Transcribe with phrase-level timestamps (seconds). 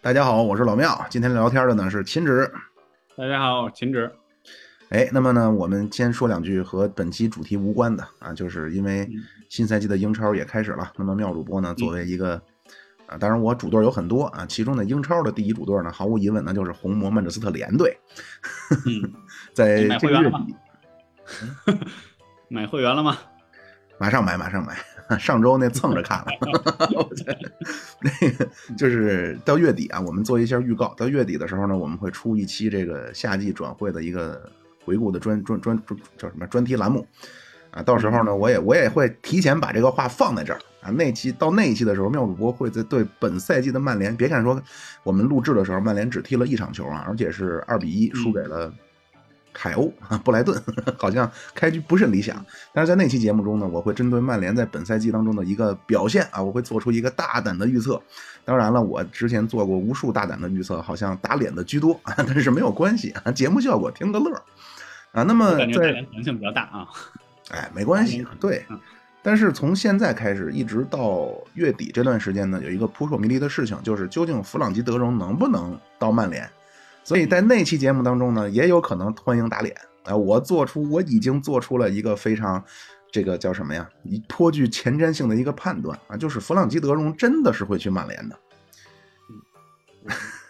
[0.00, 1.06] 大家好，我是老庙。
[1.10, 2.50] 今天聊天的呢是秦止。
[3.16, 4.10] 大家好，秦止。
[4.88, 9.06] 哎，那么呢，我们先说两句和本期主题无关的啊，就是因为
[9.50, 10.90] 新赛季的英超也开始了。
[10.96, 12.40] 那么妙主播呢，作为一个
[13.06, 17.98] 啊，当然我主队有很多啊，其中的英超的第一主队呢，毫无疑问呢就是红魔曼彻斯特联队。
[19.52, 20.56] 在这个月底，
[22.48, 23.18] 买会员了吗？
[23.98, 24.74] 马上买，马上买。
[25.16, 26.26] 上周那蹭着看了，
[28.02, 30.92] 那个就是到月底啊，我们做一下预告。
[30.96, 34.50] 到月底的时候呢，我们会出一期这个夏季转会的一个
[34.84, 37.06] 回顾的专专专专叫什么专题栏目
[37.70, 37.82] 啊。
[37.82, 40.90] 到时候呢，我也我也会提前把这个话放在这儿啊。
[40.90, 44.60] 那期到那一期的时候，妙主播会在对本赛季的曼联，别看说
[45.04, 48.72] 我们录制的时候曼联只踢了一场球啊，而且是二比一输给了。
[49.60, 50.56] 海鸥啊， 布莱顿
[50.96, 58.00] 好像开局不甚理想，但是在那期节目中呢，我会针对曼联在本赛季当中的一个表现啊，我会做出一个大胆的预测。
[58.44, 64.32] 当然了，我之前做过无数大胆的预测，好像打脸的居多啊， 但是没有关系啊，节目效果听个乐
[65.10, 65.24] 啊。
[65.24, 66.86] 那么在可能性比较大啊，
[67.50, 68.64] 哎，没关系，对。
[69.20, 76.48] 但是从现在开始一直到月底这段时间呢，有一个扑朔迷离的事情，就是究竟弗朗基德容能不能到曼联？
[77.04, 80.14] 所以在那期节目当中呢，也有可能欢迎打脸啊！
[80.14, 82.62] 我做出我已经做出了一个非常，
[83.10, 83.88] 这个叫什么呀？
[84.28, 88.38] 颇具前瞻性的一个判断啊，就是弗朗基德容真的是会去曼联的。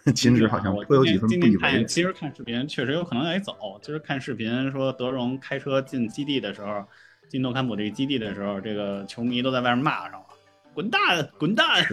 [0.05, 1.85] 嗯， 秦止好像颇有几分不以为。
[1.85, 3.55] 其实看视频确实有可能得走。
[3.81, 6.83] 就是看视频说德容开车进基地的时候，
[7.29, 10.25] 进诺坎普这个基地的时候，这个球迷都在外面骂上了。
[10.73, 11.85] 滚蛋，滚蛋！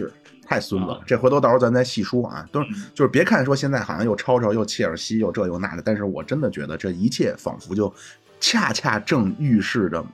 [0.47, 1.01] 是太孙子了。
[1.05, 2.47] 这回头到时候咱再细说啊。
[2.51, 7.93] 都是就是别看说现在好像又吵吵又切尔西又这又那的，但是我真的觉得这一切仿佛就
[8.39, 10.05] 恰恰正预示着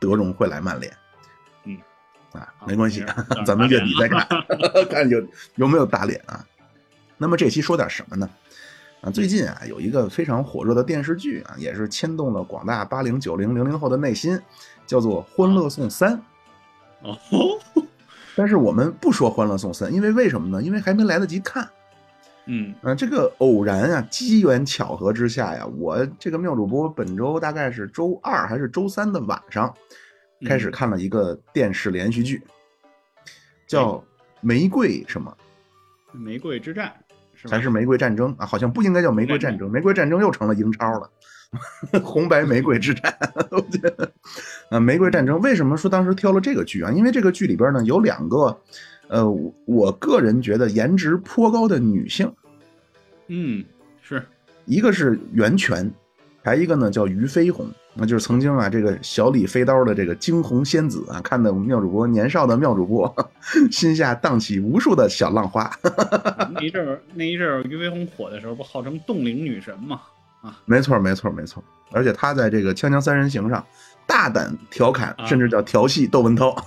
[0.00, 0.92] 德容会来曼联。
[1.64, 1.76] 嗯，
[2.32, 3.04] 啊，没关系，
[3.44, 4.26] 咱们月底再看，
[4.90, 5.22] 看有
[5.56, 6.44] 有没有打脸啊。
[7.18, 8.28] 那么这期说点什么呢？
[9.02, 14.40] 啊，最近啊有一个非常火热的电视剧啊，也是牵动了广大八零九零零零后的内心，
[14.86, 16.16] 叫做《欢乐颂三》。
[17.02, 17.18] 哦。
[18.34, 20.62] 但是我们不说《欢乐颂三》，因为为什么呢？
[20.62, 21.68] 因为还没来得及看。
[22.46, 29.72] 嗯，啊，这个偶然啊，机缘巧合之下呀，我这个妙主播本周大概是周二还是周三的晚上，
[30.44, 32.42] 开始看了一个电视连续剧，
[33.66, 33.94] 叫
[34.40, 35.36] 《玫瑰什么》？
[36.18, 36.92] 玫瑰之战，
[37.48, 38.44] 还是玫瑰战争啊？
[38.44, 41.08] 好像不应该叫玫瑰战争，玫瑰战争又成了英超了。
[42.02, 43.14] 红白玫瑰之战，
[43.50, 44.10] 我觉得
[44.72, 46.90] 啊，玫瑰战争为什么说当时挑了这个剧啊？
[46.90, 48.58] 因为这个剧里边呢有两个，
[49.08, 49.22] 呃，
[49.66, 52.32] 我个人觉得颜值颇高的女性，
[53.26, 53.62] 嗯，
[54.00, 54.24] 是
[54.64, 55.92] 一个是袁泉，
[56.42, 63.14] 还一个呢叫俞飞鸿，那就是曾经啊这个小李飞刀的这个惊鸿仙子啊，看的我们妙主播年少的妙主播
[63.70, 65.70] 心下荡起无数的小浪花。
[66.54, 70.00] 那一阵儿，那一阵儿俞飞鸿火的时候，不号称冻龄女神吗？
[70.40, 71.62] 啊，没错，没错，没错，
[71.92, 73.64] 而且他在这个《锵锵三人行》上
[74.06, 76.54] 大胆调侃，甚至叫调戏窦文涛，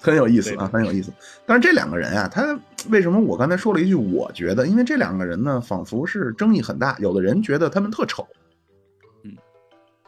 [0.00, 1.12] 很有意思啊，很有意思。
[1.44, 2.58] 但是这两个人啊，他
[2.90, 3.94] 为什么我刚才说了一句？
[3.94, 6.96] 我觉得，因为这两个人呢，仿佛是争议很大。
[7.00, 8.26] 有的人觉得他们特丑，
[9.24, 9.32] 嗯，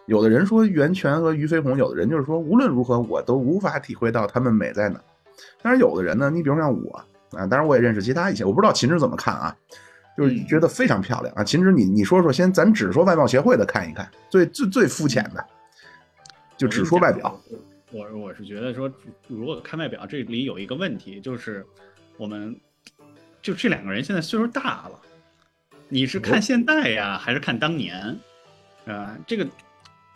[0.07, 5.01] 有的人说袁泉和俞飞鸿，有的人就是说无论如何我都无法体会到他们美在哪。
[5.61, 9.57] 但是有的人呢，你比如像我啊，当然我也认识其他一些，我不知道秦志怎么看啊。
[10.19, 11.45] 就是觉得非常漂亮啊！
[11.45, 15.47] 秦止，你你说说，先咱只说外貌协会的看一看，最最最肤浅的，
[16.57, 17.41] 就只说外表。
[17.93, 18.93] 我我是觉得说，
[19.29, 21.65] 如果看外表，这里有一个问题，就是
[22.17, 22.59] 我们
[23.41, 25.01] 就这两个人现在岁数大了，
[25.89, 28.19] 你是看现在呀，还是看当年？
[28.87, 29.47] 啊，这个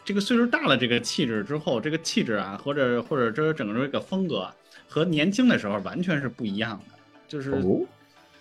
[0.05, 4.53] 这个岁数大了，这个气质之后，这个气质啊，或者或者这整个这个风格
[4.89, 6.99] 和年轻的时候完全是不一样的，
[7.29, 7.53] 就是。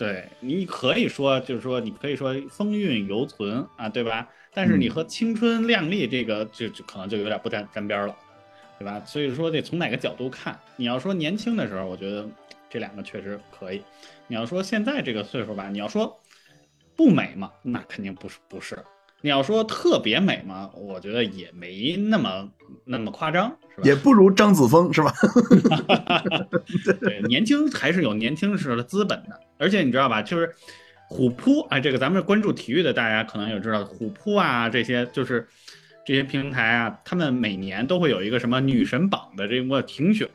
[0.01, 4.27] 对，你可以说，就是说，你可以说风韵犹存啊，对吧？
[4.51, 8.17] 但是你和青春靓丽这个，就就可能就有点不沾沾边了，
[8.79, 8.99] 对吧？
[9.05, 10.59] 所以说得从哪个角度看。
[10.75, 12.27] 你要说年轻的时候，我觉得
[12.67, 13.79] 这两个确实可以；
[14.25, 16.19] 你要说现在这个岁数吧，你要说
[16.95, 18.83] 不美嘛，那肯定不是不是。
[19.23, 22.49] 你要说特别美吗，我觉得也没那么
[22.85, 23.83] 那么夸张，是吧？
[23.83, 25.13] 也不如张子枫，是吧？
[26.99, 29.39] 对，年轻还是有年轻时候的资本的。
[29.59, 30.51] 而且你知道吧，就是
[31.07, 35.47] 虎扑，哎，这个咱们关注体育的，大家可能也知道，虎扑啊这些，就是
[36.03, 40.27] 这些平台啊，他们每年都会有一个什么女神榜的这个评选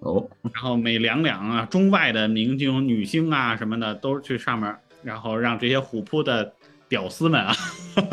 [0.00, 6.54] 哦，然后每两两啊，中外的明星、女星啊什么的，都去上面，然后让这些虎扑的。
[6.88, 7.54] 屌丝们啊，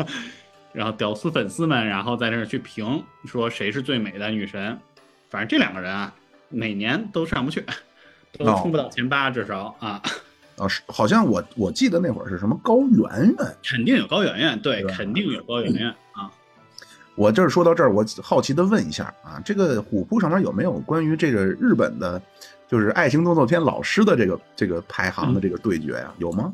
[0.72, 4.78] 然后屌丝粉丝们，然后在这儿去评说谁是最美的女神。
[5.30, 6.12] 反正这两个人啊，
[6.48, 7.64] 每年都上不去，
[8.38, 10.00] 都哦冲不到前八，至少啊，
[10.56, 13.56] 啊，是好像我我记得那会儿是什么高圆圆。
[13.62, 16.30] 肯定有高圆圆，对，肯定有高圆圆啊。
[17.16, 22.20] 我这儿说到这儿，我好奇的问一下啊，这个虎扑上面有没有关于这个日本的，
[22.68, 26.52] 就是爱情动作片老师的这个这个排行的这个对决呀、有吗？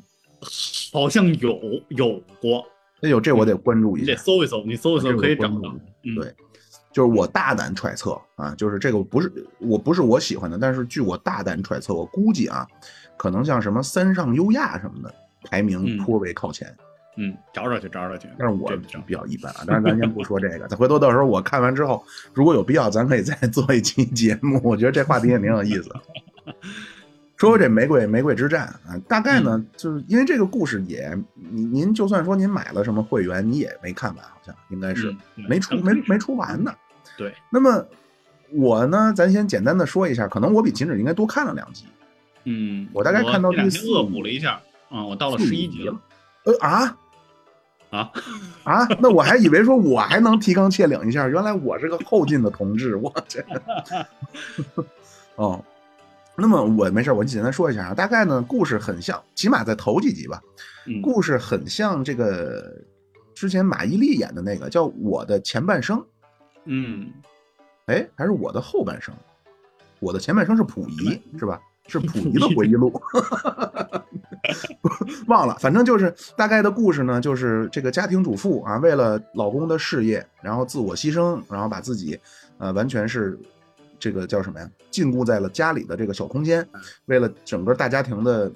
[0.92, 1.58] 好像有
[1.88, 2.64] 有过，
[3.00, 4.12] 那有这我得关注一你下。
[4.12, 5.84] 得搜一搜，你搜一搜这个可以找到关注一下。
[6.02, 6.34] 嗯，对
[6.92, 12.66] 就是我大胆揣测啊，就是这个不是我不是我喜欢的，但是据我大胆揣测，我估计啊，
[13.16, 15.14] 可能像什么三上优亚什么的
[15.44, 16.74] 排名嗯颇为靠前，
[17.16, 18.28] 嗯，找找去，找找去。
[18.36, 18.68] 但是我
[19.06, 19.62] 比较一般啊。
[19.66, 22.04] 但是咱先不说这个，咱回头到时候我看完之后，
[22.34, 24.60] 如果有必要，咱可以再做一期节目。
[24.64, 25.90] 我觉得这话题也挺有意思。
[27.40, 36.70] 说说这玫瑰玫瑰之战啊，大概嗯呢，就是因为这个故事也，您您就算说您买了什么会员，你也没看完，好像应该是、嗯没出没没出完呢。
[37.16, 37.82] 对，那么
[38.52, 41.86] 我呢，咱先简单的说一下，可能我比秦止应该多看了两集。
[42.44, 44.60] 嗯，我大概看到第四天恶补了一下，
[44.90, 45.98] 啊，我到了十一集了
[46.44, 46.98] 呃啊
[47.88, 48.12] 啊，
[48.64, 48.86] 啊！
[49.00, 53.42] 那我还以为说我还能提纲挈领一下，原来我是个后进的同志，我这
[55.36, 55.64] 哦。
[56.40, 60.40] 那么我没事，我简单说一下啊，大概呢，故事很像，起码在头几集吧，
[60.86, 62.74] 嗯故事很像这个
[63.34, 65.98] 之前马伊琍演的那个叫《我的前半生》，
[66.64, 67.10] 嗯，
[67.86, 69.14] 哎，还是我的后半生，
[69.98, 71.60] 我的前半生是溥仪是吧？
[71.86, 72.92] 是 溥仪的回忆录，
[75.26, 82.18] 忘了，反正就是大概的故事呢，就是这个家庭主妇啊，为了老公的事业，然后自我牺牲，然后把自己
[82.58, 83.36] 呃完全是
[84.00, 86.66] 这个叫什么呀，禁锢在了家里的这个小空间，
[87.04, 88.50] 为了整个大家庭的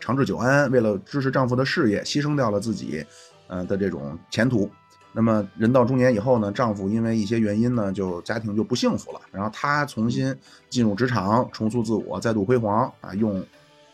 [0.00, 3.06] 长治久安，为了支持丈夫的事业，牺牲掉了自己
[3.46, 4.68] 呃的这种前途。
[5.12, 9.20] 那么人到中年以后呢，丈夫因为一些原因呢，就家庭就不幸福了。
[9.32, 10.36] 然后她重新
[10.68, 13.42] 进入职场，重塑自我，再度辉煌啊，用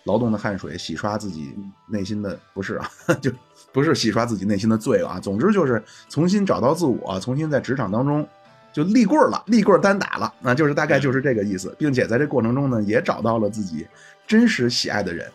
[0.02, 1.54] 劳动的汗水洗刷自己
[1.88, 2.90] 内心的不是啊，
[3.22, 3.30] 就
[3.72, 5.20] 不是洗刷自己内心的罪恶啊。
[5.20, 8.26] 总之就是重新找到自我，重新在职场当中
[8.72, 13.86] 就立棍儿了，立棍儿单打了，那就是大概就是这个意思，并且在这过程中呢，也找到了自己
[14.26, 15.30] 真实喜爱的人。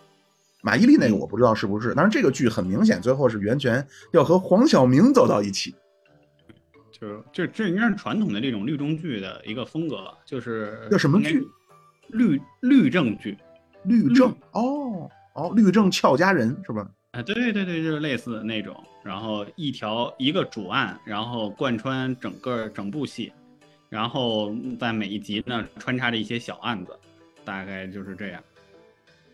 [0.62, 5.75] 马伊琍那个我不知道是不是，但是这个剧很明显，最后是袁泉要和黄晓明走到一起。
[6.92, 11.48] 就是这这应该是传统的这种律政剧的一个风格了，就是叫什么剧？
[12.07, 13.38] 律律政剧。
[13.84, 16.89] 律政哦哦，律政俏佳人是吧？
[17.18, 23.34] 啊，对对对，就是类似的那种，然后一条一个主案，然后贯穿整个整部戏，
[23.90, 26.96] 然后在每一集呢穿插着一些小案子，
[27.44, 28.44] 大概就是这样。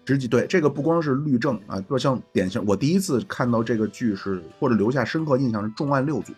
[0.05, 6.31] 实际对这个不光是律政啊，就像典型，我第一次看到这个剧是或者留下深刻印象是《重案六组》，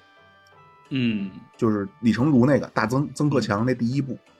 [0.89, 1.29] 嗯。
[1.57, 4.34] 就是李成儒那个大曾曾克强那第一部，嗯，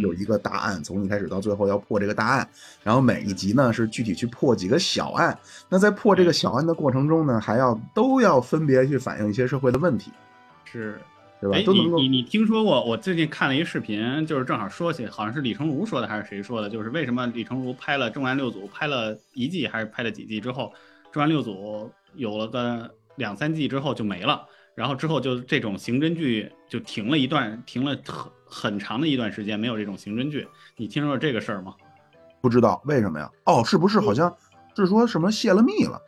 [0.00, 2.48] 有一个大案，从一开始到最后要破这个大案，
[2.82, 5.38] 然后每一集呢是具体去破几个小案。
[5.68, 10.10] 那在破这个小案的过程中呢，还要都要分别去反映一些社会的问题，
[10.64, 10.98] 是。
[11.40, 11.62] 对吧哎，？
[11.64, 12.84] 都能够你你你听说过？
[12.84, 16.70] 我最近看了一视频，就是正好说起，好像是李成儒说的还是谁说的？
[16.70, 20.72] 就是为什么李成儒拍了《重案六组》，拍了一季还是拍了几季之后，
[21.12, 30.46] 《重案六组》有了个两三季之后就没了，然后之后就这种刑侦剧就停了一段，停了很很长的一段时间，没有这种刑侦剧。
[30.76, 31.74] 你听说过这个事儿吗？
[32.40, 33.30] 不知道为什么呀？
[33.44, 34.34] 哦，是不是好像
[34.74, 36.00] 是说什么泄了密了？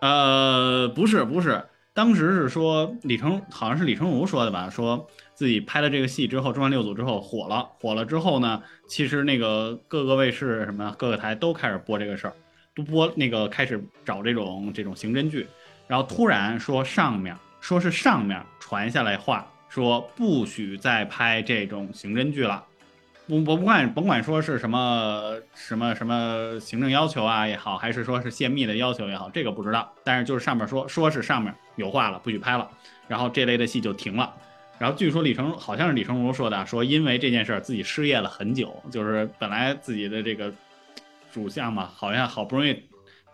[0.00, 1.64] 呃，不是不是，
[1.94, 12.34] 当时是说李成，好像是李成儒说的吧，说自己拍了这个戏之后，《重案六组》之后火了，火了之后呢，其实那个各个卫视什么各个台都开始播这个事儿，
[12.74, 15.46] 都播那个开始找这种这种刑侦剧，
[15.86, 22.62] 然后突然说上面说是上面传下来话，说不许再拍这种刑侦剧了。
[23.28, 29.94] 不我不管甭管说是什么什么什么行政要求啊也好，还是说是泄密的要求也好，这个不知道。
[30.02, 32.68] 但是就是上面说说是上面有话了，不许拍了，
[33.06, 34.34] 然后这类的戏就停了。
[34.76, 40.52] 然后据说李成好像是李成儒说的，说因为这件事儿自己失业了很久，就是本来自己的这个
[41.32, 42.82] 主项嘛，好像好不容易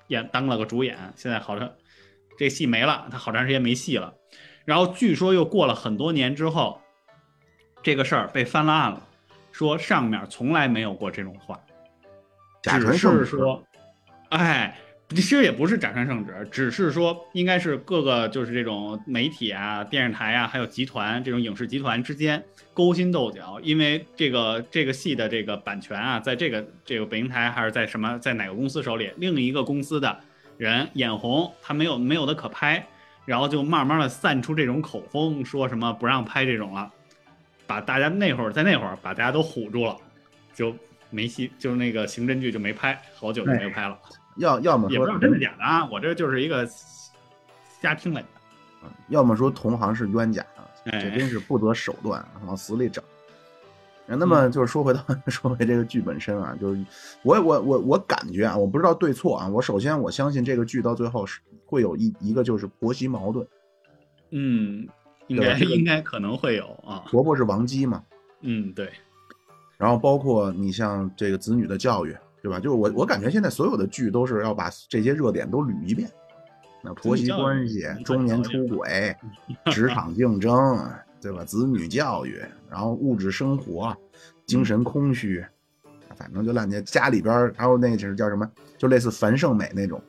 [0.08, 1.72] 演当了个主演，现在好像
[2.36, 4.12] 这戏没了，他好长时间没戏了。
[4.68, 6.78] 然后据说又过了很多年之后，
[7.82, 9.02] 这个事儿被翻了案了。
[9.50, 11.58] 说上面从来没有过这种话，
[12.62, 13.64] 假传只圣旨是说，
[14.28, 22.44] 哎，其实也不是假传圣旨，只是说应该是各个就是这种媒体啊、电视台啊，还有集团这种影视集团之间
[22.74, 30.20] 勾心斗角，因为这个这个戏的这个版权啊，在这个这个北京台还是在什么在哪个公司手里，另一个公司的
[30.58, 32.86] 人眼红，他没有没有的可拍，
[33.28, 36.90] 然后就慢慢的散出这种口风，说什么不让拍这种了。
[37.66, 39.94] 把大家那会儿在那会儿把大家都唬住了，
[40.54, 40.74] 就
[41.10, 43.98] 没戏，就是那个刑侦剧就没拍，好久就没拍了。
[44.36, 46.66] 要要么说也不知道真的假的啊，我这就是一个
[47.82, 48.28] 瞎听来的。
[49.08, 53.04] 要么说同行是冤家啊，哎这真是不择手段往死里整。
[54.16, 56.84] 那么就是说回到 说回这个剧本身啊，就是
[57.22, 59.48] 我我我我感觉啊，我不知道对错啊。
[59.48, 63.46] 我首先我相信这个剧到最后是会有一一个就是婆媳矛盾，
[64.30, 64.88] 嗯，
[65.26, 67.04] 应该应该可能会有啊。
[67.10, 68.02] 婆婆是王姬嘛，
[68.40, 68.90] 嗯，对，
[69.76, 72.58] 然后包括你像这个子女的教育，对吧？
[72.58, 76.10] 就是我我感觉现在所有的剧都是要把这些热点都捋一遍，
[76.82, 79.14] 那婆媳关系中年出轨、
[79.70, 80.56] 职场竞争，
[81.20, 81.44] 对吧？
[81.44, 83.96] 子女教育，然后物质生活、
[84.46, 85.44] 精神空虚，
[86.16, 90.00] 反正就烂街家里边儿还有那是叫什么，就类似樊胜美那种，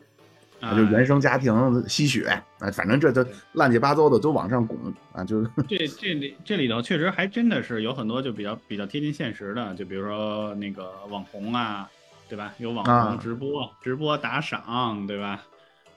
[0.59, 2.27] 啊，就原生家庭吸血
[2.59, 4.77] 啊，反正这都乱七八糟的都往上拱
[5.13, 11.89] 啊，就这这里这里头确实还真的是有很多就比较比较贴近现实的，就比如说那个网红啊，
[12.27, 12.53] 对吧？
[12.59, 15.43] 有网啊红直播、直播打赏，对吧？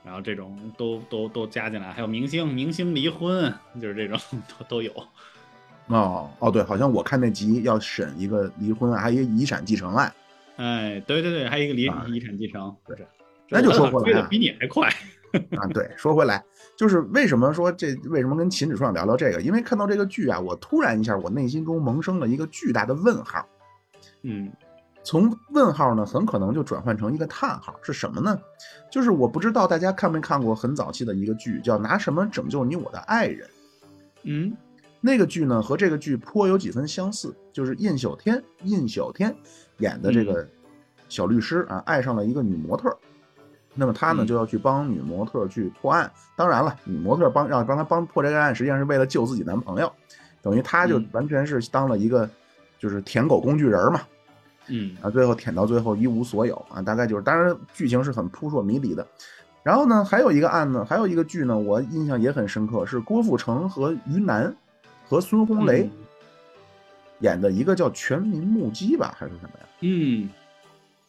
[0.04, 4.18] 然后这种都都都加进来，还有明星明星离婚，就是这种
[4.48, 4.92] 都都有。
[5.88, 10.12] 哦哦对，好像我看那集要审一个离婚案，还有一个遗产继承案。
[10.56, 13.06] 哎，对对对，还有一个离啊遗产继承，对是。
[13.48, 14.88] 那就说回来啊比你还快。
[15.56, 16.42] 啊，对，说回来，
[16.76, 19.40] 就是为什么说这为什么跟秦指书想聊聊这个？
[19.40, 23.46] 因为看到这个剧啊，我突然一下，我内心中萌生了一个巨大的问号。
[24.22, 24.52] 嗯
[25.04, 28.38] 从问号呢，很可能就转换成一个叹号，是什么呢？
[28.90, 33.46] 就是我不知道大家看没看过很早期的一个剧，叫《拿什么拯救你我的爱人》。
[34.24, 34.56] 嗯
[35.00, 39.34] 那个剧呢和这个剧颇有几分相似，就是印小天印小天
[39.78, 40.46] 演的这个
[41.08, 42.96] 小律师啊，爱上了一个女模特，
[43.74, 46.08] 那么他呢嗯就要去帮女模特去破案。
[46.36, 49.92] 当然了，女模特帮让帮他帮破这个案，实际上是为了救自己男朋友，
[50.40, 52.30] 等于他就嗯完全是当了一个
[52.78, 54.02] 就是舔狗工具人儿嘛。
[54.68, 59.06] 嗯啊，最后舔到最后一无所有啊，大概就是，当然剧情是很扑朔迷离的。
[59.62, 64.54] 然后呢，还有一个案子，还有一个剧呢，我印象也很深刻，是郭富城和于南
[65.06, 65.88] 和孙红雷
[67.20, 69.66] 演的一个叫《全民目击》吧，还是什么呀？
[69.80, 70.28] 嗯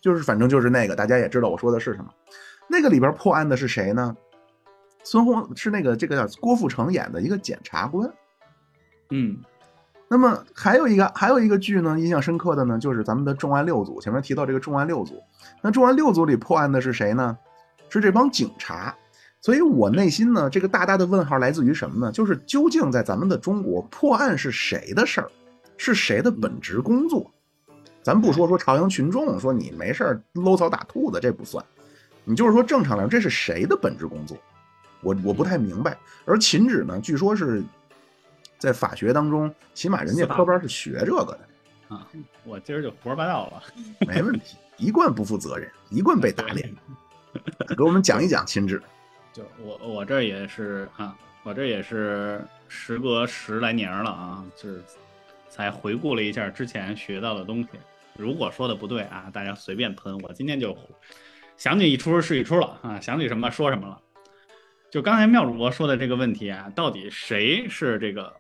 [0.02, 2.14] 就是反正就是那个，大家也知道我说的是什么。
[2.68, 4.16] 那个里边破案的是谁呢？
[5.04, 8.12] 孙红是那个这个叫郭富城演的一个检察官。
[9.10, 9.38] 嗯
[10.10, 14.00] 那么还有一个还有一个剧呢，印象深刻的呢，就是咱们的重案六组。
[14.00, 15.22] 前面提到这个重案六组，
[15.62, 17.38] 那重案六组里破案的是谁呢？
[17.90, 18.96] 是这帮警察。
[19.42, 22.12] 所以我内心呢，这个大大的问号来自于什么呢？
[22.12, 25.30] 就是究竟在咱们的中国，破案是谁的事儿，
[25.78, 27.30] 是谁的本职工作？
[28.02, 31.64] 咱不说说朝阳群众说你没事儿搂草打兔子，这不算。
[32.24, 34.38] 你就是说正常来说，这是谁的本职工作？
[35.02, 35.98] 我我不太明白。
[36.24, 37.62] 而秦止呢，据说是
[38.64, 41.40] 在法学当中，起码人家科班是学这个的，
[41.94, 42.08] 啊，
[42.46, 43.64] 我今儿就胡说八道了。
[44.08, 46.74] 没问题，一贯不负责任，一贯被打脸。
[47.76, 48.82] 给我们讲一讲秦志。
[49.34, 54.82] 就我我这也是啊，我这也是时隔十来年了啊，就是
[55.50, 57.70] 才回顾了一下之前学到的东西。
[58.16, 60.18] 如果说的不对啊，大家随便喷。
[60.20, 60.74] 我今天就
[61.58, 64.00] 想起一出是一出了啊，想起什么说什么了。
[64.90, 68.32] 就刚才妙主播说的这个问题啊，到底谁是这个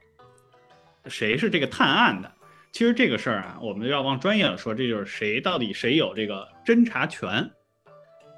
[1.07, 2.31] 谁是这个探案的？
[2.71, 7.49] 其实这个事儿啊，我们要往专业了说，这就是谁到底谁有这个侦查权。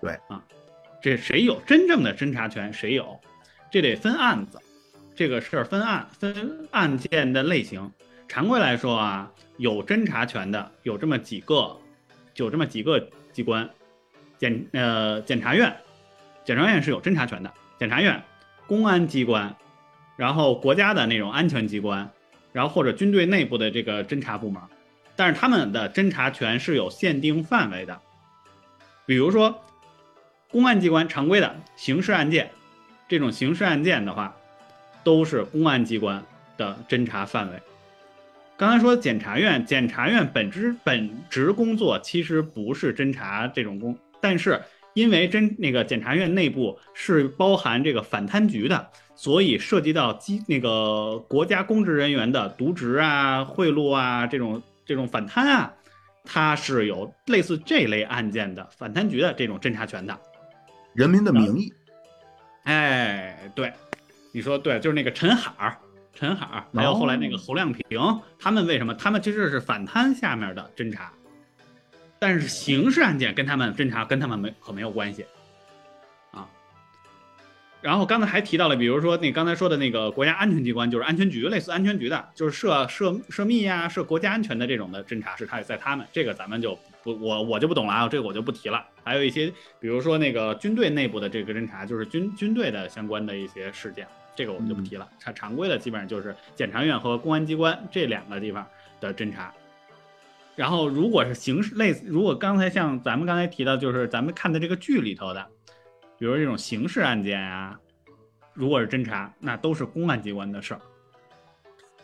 [0.01, 0.43] 对啊，
[1.01, 2.72] 这谁有真正的侦查权？
[2.74, 3.19] 谁有？
[3.72, 4.60] 这得分案子，
[5.15, 7.91] 这个事儿分案分案件的类型。
[8.27, 11.77] 常规来说啊，有侦查权的有这么几个，
[12.36, 13.69] 有这么几个机关，
[14.38, 15.74] 检呃检察院，
[16.43, 18.22] 检察院是有侦查权的，检察院、
[18.67, 19.55] 公安机关，
[20.17, 22.12] 然后国家的那种安全机关，
[22.55, 24.62] 然后或者军队内部的这个侦查部门，
[25.13, 28.00] 但是他们的侦查权是有限定范围的，
[29.05, 29.62] 比如说
[30.50, 32.50] 公安机关常规的刑事案件，
[33.09, 34.33] 这种刑事案件的话，
[35.03, 36.24] 都是公安机关
[36.55, 37.59] 的侦查范围。
[38.55, 44.62] 刚才说检察院，检察院本职本职工作其实不是侦查这种工，但是
[44.93, 55.74] 因为侦那个检察院内部是包含这个反贪局的，所以涉及到机那个国家公职人员的渎职啊、贿赂啊这种这种反贪啊，
[56.25, 60.17] 它是有类似这类案件的反贪局的这种侦查权的。
[60.93, 61.74] 人民的名义，
[62.63, 63.72] 哎，对，
[64.31, 65.77] 你说对，就是那个陈海儿，
[66.13, 68.93] 陈海儿，还有后来那个侯亮平，他们为什么？
[68.93, 71.12] 他们其实是反贪下面的侦查，
[72.17, 75.27] 但是刑事案件跟他们侦查跟他们没可没有关系啊。
[77.86, 88.84] 然后刚才还提到了，比如说那刚才说的那个国家安全机关，就是安全局，类似安全局的，就是涉涉涉密呀、涉国家安全的这种的侦查是他在他们这个咱们就不我我就不懂了啊，这个我就不提了。
[89.04, 95.08] 还有一些，比如说那个军队内部的这个侦查，就是军军队的相关的一些事件，这个我们就不提了。
[95.20, 98.65] 常常规的基本上就是检察院和公安机关这两个地方
[99.00, 99.54] 的侦查。
[100.56, 105.46] 然后如果是刑事类似，如果刚才像咱们刚才提到，就是咱们看的这个剧里头的。
[106.17, 107.77] 比如这种刑事案件啊，
[108.53, 110.79] 如果是侦查，那都是公安机关的事儿。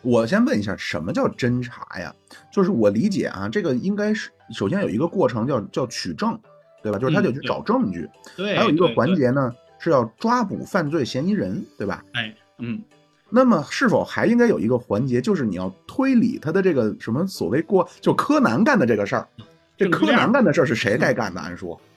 [0.02, 2.14] 我先问一下，什么叫侦查呀？
[2.52, 6.38] 就是我理解啊，这个应该是首先有一个过程叫叫取证，
[6.82, 6.98] 对吧？
[6.98, 8.08] 就是他得去找证据。
[8.36, 8.56] 对。
[8.56, 12.04] 还有一个环节呢，是要抓捕犯罪嫌疑人，对吧？
[12.14, 12.82] 哎，嗯。
[13.30, 19.26] 那么是否还应该有一个环节，就是你要推理他的这个什么所谓过，就柯南干的这个事儿？
[19.74, 21.40] 这柯南干的事儿是谁该干的？
[21.40, 21.80] 按说。
[21.80, 21.91] 其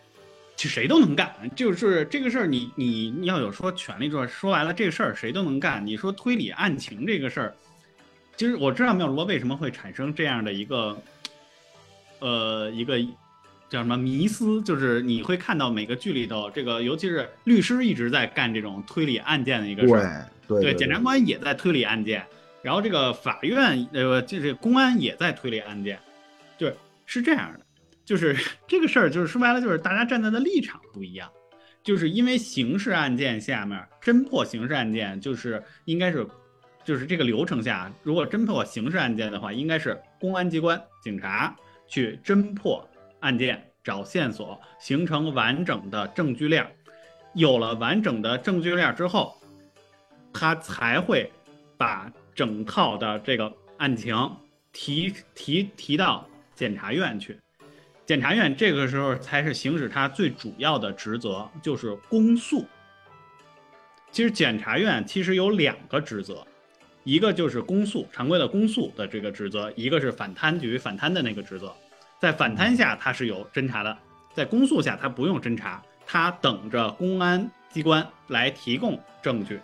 [0.57, 5.85] 实谁都能干，就是这个事儿，你你你要有说权利，说说白了，这个事儿谁都能干。
[5.85, 7.55] 你说推理案情这个事儿，
[8.37, 10.97] 其实我知道妙罗为什么会产生这样的一个，
[12.19, 12.97] 呃，一个
[13.69, 22.25] 叫什么迷思，就是你会看到每个剧里头，这个尤其是律师一直在干这种推理案件的一个事儿，对对，检察官也在推理案件，
[22.61, 25.99] 然后这个法院呃就是公安也在推理案件，
[26.57, 26.73] 对，
[27.05, 27.64] 是这样的。
[28.05, 31.29] 就是这个事儿，就是说白了，就是大家站在的立场不一样。
[31.83, 36.25] 就是因为刑事案件下面侦破刑事案件，就是应该是，
[36.83, 41.55] 就是这个流程下，如果侦破刑事案件的话，应该是公安机关、警察
[41.87, 42.87] 去侦破
[43.19, 46.65] 案件，找线索，形成完整的证据链。
[47.35, 49.35] 有了完整的证据链之后，
[50.33, 51.31] 他才会
[51.77, 54.15] 把整套的这个案情
[54.71, 57.37] 提提提到检察院去。
[58.05, 62.63] 检察院这个时候才是行使他最主要的职责，就是公诉。
[64.11, 66.45] 其实检察院其实有两个职责，
[67.03, 71.75] 一个就是公诉，常规的公诉的这个职责；一个是反贪局反贪的那个职责。
[72.19, 73.91] 在反贪下，他是有侦查的；
[74.33, 79.59] 在公诉下，他不用侦查，他等着公安机关来提供证据，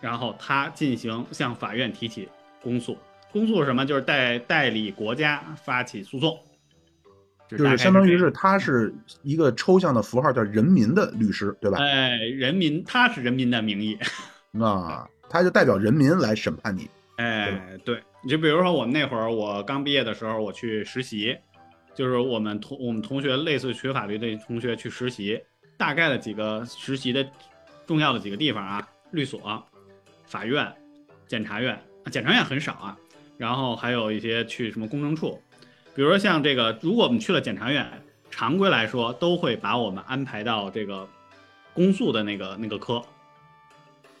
[0.00, 2.28] 然后他进行向法院提起
[2.62, 2.96] 公诉。
[3.32, 3.84] 公诉是什么？
[3.84, 6.38] 就是代代理国家发起诉讼。
[7.56, 11.78] 就是相当于是他是一个抽象的符号，叫人民的律师，对吧？
[11.78, 13.98] 哎，人民，他是人民的名义，
[14.60, 16.88] 啊，他就代表人民来审判你。
[17.18, 21.36] 哎，对，你就比如说我们那会儿，我刚毕业的时候，我去实习，
[21.94, 25.38] 就是我们同我们同学类似学法律的同学去实习，
[25.76, 27.26] 大概的几个实习的
[27.86, 29.62] 重要的几个地方啊，律所、
[30.24, 30.72] 法院、
[31.26, 31.78] 检察院，
[32.10, 32.96] 检察院很少啊，
[33.36, 35.38] 然后还有一些去什么公证处。
[36.00, 37.86] 比如说像这个，如果我们去了检察院，
[38.30, 41.06] 常规来说都会把我们安排到这个
[41.74, 43.02] 公诉的那个那个科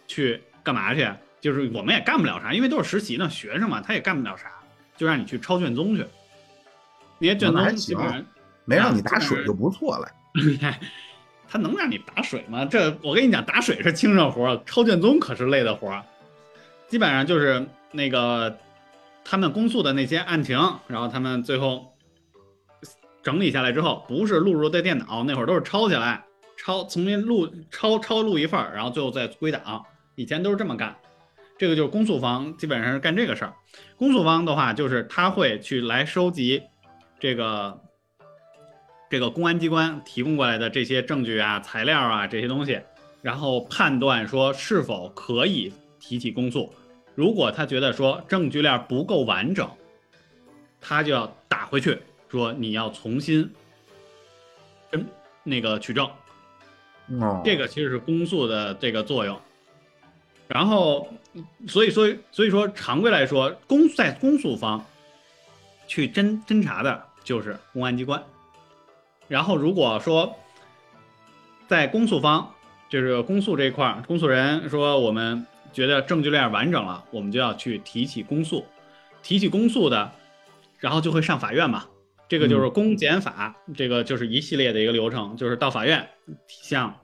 [0.06, 1.10] 去干嘛去？
[1.40, 4.52] 就是我们也干不了啥，因为都是实习呢，学生嘛，他也干不了啥，
[4.94, 6.04] 就让你去抄卷宗去。
[7.18, 8.22] 那些卷宗基本上
[8.66, 10.06] 没让你打水就不错了。
[11.48, 12.62] 他能让你打水吗？
[12.66, 15.98] 这我跟你讲，打水是轻省活，抄卷宗可是累的活。
[16.88, 18.54] 基本上就是那个。
[19.24, 21.94] 他们公诉的那些案情，然后他们最后
[23.22, 26.24] 整理下来之后，不是录入在电脑，那会儿都是抄起来，
[26.56, 29.84] 抄重新录，抄抄录一份儿，然后最后再归档。
[30.16, 30.96] 以前都是这么干，
[31.56, 33.54] 这个就是公诉方基本上是干这个事儿。
[33.96, 36.62] 公诉方的话，就是他会去来收集
[37.18, 37.80] 这个
[39.08, 42.80] 这个公安机关提供过来的这些证据啊、材料啊这些东西，
[43.22, 46.72] 然后判断说是否可以提起公诉。
[47.20, 49.68] 如果他觉得说证据链不够完整，
[50.80, 51.98] 他就要打回去，
[52.30, 53.52] 说你要重新，
[54.92, 55.04] 嗯，
[55.42, 56.10] 那个取证，
[57.20, 59.38] 哦，这个其实是公诉的这个作用。
[60.48, 61.10] 然后，
[61.68, 64.82] 所以说，所以说常规来说，公在公诉方
[65.86, 68.24] 去侦侦查的就是公安机关。
[69.28, 70.34] 然后如果说
[71.68, 72.50] 在公诉方，
[72.88, 75.46] 就是公诉这一块，公诉人说我们。
[75.72, 78.64] 觉得证据链完整了，我们就要去提起公诉，
[79.22, 80.10] 提起公诉的，
[80.78, 81.86] 然后就会上法院嘛。
[82.28, 86.08] 这个就是公检法，这个就是一系列的一个流程，就是到法院
[86.46, 86.94] 向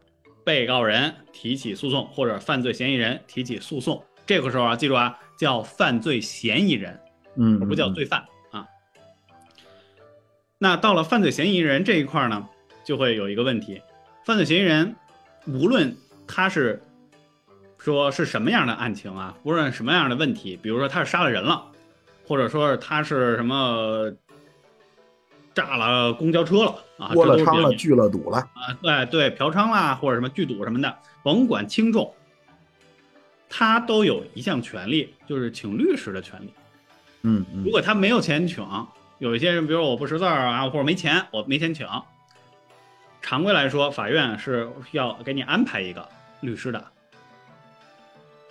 [0.44, 4.04] 被告人提起诉讼，或者犯罪嫌疑人提起诉讼。
[4.24, 7.00] 这个时候啊，记住啊，叫犯罪嫌疑人，
[7.36, 8.66] 嗯，而不叫罪犯啊。
[10.58, 12.48] 那到了犯罪嫌疑人这一块呢，
[12.84, 13.82] 就会有一个问题，
[14.24, 14.96] 犯罪嫌疑人
[15.46, 16.82] 无论他是。
[17.78, 19.34] 说是什么样的案情啊？
[19.44, 21.64] 无论什么样的问题，比如说他是杀了人了，
[22.26, 24.12] 或者说是他是什么
[25.54, 32.12] 炸了公交车了啊，窝了娼了，聚了赌了，啊，对对，嫖娼啦，或者什么聚赌什么的，甭管轻重，
[33.48, 36.52] 他都有一项权利，就是请律师的权利。
[37.22, 38.66] 嗯嗯如果他没有钱请，
[39.18, 41.86] 有一些人，比如我不识字儿啊，或者没钱，我没钱请，
[43.22, 46.06] 常规来说，法院是要给你安排一个
[46.40, 46.84] 律师的。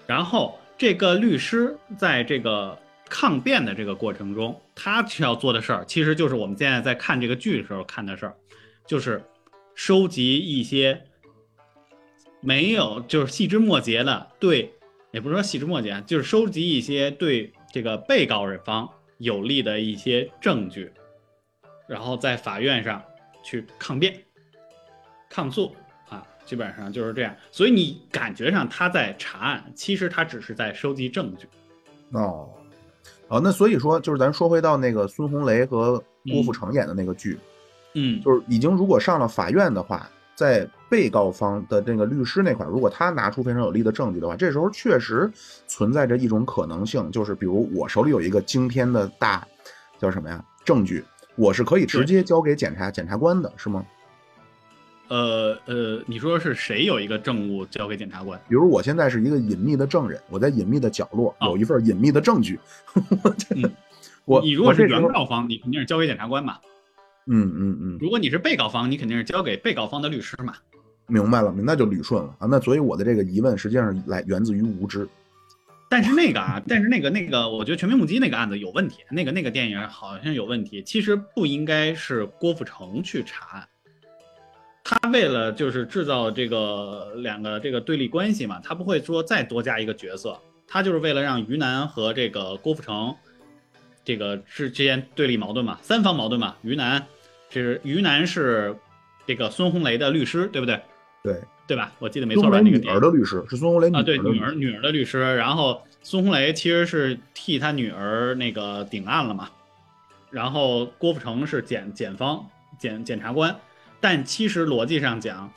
[0.07, 2.77] 然后这个律师在这个
[3.09, 8.35] 抗辩的这个过程中，他需要做的事儿，其实就是我们现在在看这个剧的时候看的事儿，
[8.85, 9.23] 就是
[9.73, 11.01] 收集一些
[12.41, 14.71] 没有就是细枝末节的对，
[15.11, 20.91] 也不是说细枝末节，就是收集一些对这个被告人方有利的一些证据，
[21.87, 23.03] 然后在法院上
[23.43, 24.23] 去抗辩、
[25.29, 25.75] 抗诉，
[26.45, 27.35] 基本上就是这样。
[27.51, 31.47] 所以你感觉上他在查案，其实他只是在收集证据。
[32.11, 32.47] 哦，
[33.27, 37.37] 哦，那所以说就是咱说回到那个孙红雷和郭富城演的那个剧，
[37.93, 45.29] 嗯，就是已经如果上了法院的话，在被告方的这个律师那块，如果他拿出非常有力的证据的话，这时候确实
[45.67, 49.45] 存在着一种可能性，就是比如我手里有一个惊天的大
[49.97, 51.03] 叫什么呀证据，
[51.35, 53.85] 我是可以直接交给检察检察官的，是吗？
[55.07, 58.39] 呃呃，你说是谁有一个证物交给检察官？
[58.47, 62.59] 比如我现在是一个隐秘的证人，我在隐秘的角落哦有一份隐秘的证据，
[63.23, 63.71] 我这嗯
[64.25, 66.53] 我你如果是原告方，你肯定是交给检察官嘛；
[67.27, 70.53] 嗯嗯嗯，如果你是被告方，你肯定是交给被告方的律师嘛。
[71.07, 72.47] 明白了，那就捋顺了啊。
[72.49, 75.07] 那所以我的这个疑问实际上来源自于无知。
[75.87, 80.81] 但是那个啊， 但是那个那个，我觉得全民目击那个案子有问题，那个那个电影好像有问题。
[80.81, 83.67] 其实不应该是郭富城去查案，
[84.87, 93.15] 他为了就是制造这个两个这个对立关系嘛，他不会说再多加一个角色，他就是为了让于南和这个郭富城
[94.03, 96.55] 这个之之间对立矛盾嘛，三方矛盾嘛。
[96.61, 97.03] 于南
[97.49, 98.75] 是于南是
[99.25, 100.79] 这个孙红雷的律师，对不对？
[101.23, 101.91] 对，对吧？
[101.97, 102.61] 我记得没错吧？
[102.61, 109.49] 那个电影儿的律师是孙红雷啊，对，女儿女儿的律师，然后孙红雷其实是替他女儿那个顶案了嘛，
[110.29, 112.45] 然后郭富城是检检方
[112.77, 113.59] 检检察官，
[114.05, 115.51] 但其实逻辑上讲，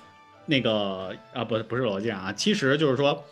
[0.47, 3.23] 那个啊不不是逻辑上啊，其实就是说，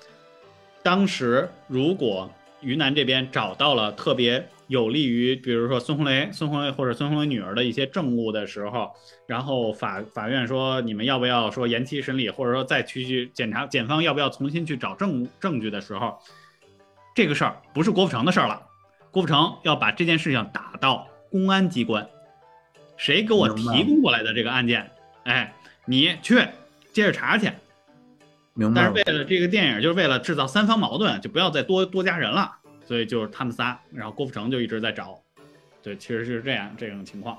[0.83, 8.93] 当时如果云南这边找到了特别有利于，比如说孙红雷、孙红雷或者孙红雷女儿的一些证物的时候，
[9.27, 16.19] 然后法法院说你们要不要说延期审理，或者说再去去检查检方要不要重新去找证证据的时候，
[17.15, 18.61] 这个事儿不是郭富城的事儿了，
[19.11, 22.07] 郭富城要把这件事情打到公安机关，
[22.99, 24.91] 谁给我提供过来的这个案件，
[25.27, 25.53] 哎，
[25.85, 26.37] 你去
[26.93, 27.51] 接着查去。
[28.55, 32.51] 明白了但是为了这个电影，就是为了制造三方矛盾，就不要再多多加人了，
[32.87, 35.21] 所以就是他们仨，然后郭富城就一直在找，
[35.83, 37.37] 对，其实是这样这种情况。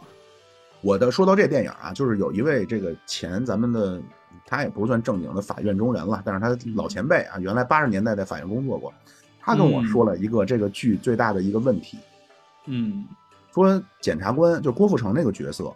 [0.81, 3.99] 我的说到这电影啊，就是有一位这个前咱们的，
[4.45, 8.93] 他也不算正经的法院中人了，但是他老前辈啊，原来八十年代在法院工作过，
[9.39, 11.97] 他跟我说了一个这个剧最大的一个问题，
[12.65, 13.05] 嗯
[13.51, 15.73] 说检察官就郭富城那个角色，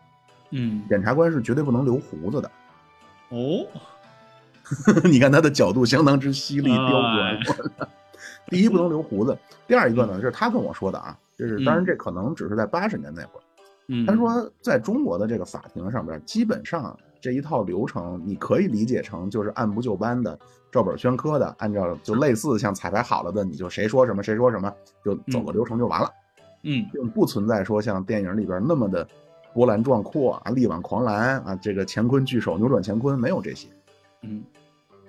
[0.51, 2.51] 嗯，检察官是绝对不能留胡子的。
[3.29, 3.65] 哦，
[5.03, 6.77] 你看他的角度相当之犀利哎。
[6.87, 7.89] 刁钻。
[8.47, 13.43] 第一不能留胡子，第二一个呢，就是他跟我说的啊，就是当然这可能只是在八十年那会儿。
[13.87, 20.37] 嗯，他说，在中国的这个法庭上边，基本上这一套流程，你可以理解成就是按部就班的、
[20.71, 24.71] 照本宣科的，按照就类似像彩排好了的，你就谁说什么谁说什么，
[25.03, 26.09] 就走个流程就完了，
[26.63, 26.85] 嗯。
[26.91, 29.07] 并不存在说像电影里边那么的
[29.53, 33.67] 波澜壮阔啊、力挽狂澜啊，这个乾坤聚首、扭转乾坤，没有这些。
[34.21, 34.43] 嗯，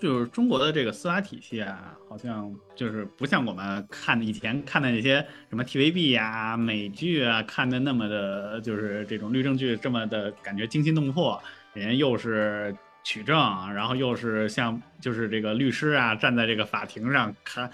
[0.00, 11.40] 就是中国的这个司法体系啊，好像就是不像我们看的以前看的那些什么 TVB 呀、美剧啊，看的那么的，就是这种律政剧这么的感觉惊心动魄。
[11.74, 13.36] 人又是取证，
[13.72, 17.70] 然后又是像就是这个律师啊，站在这个法庭上侃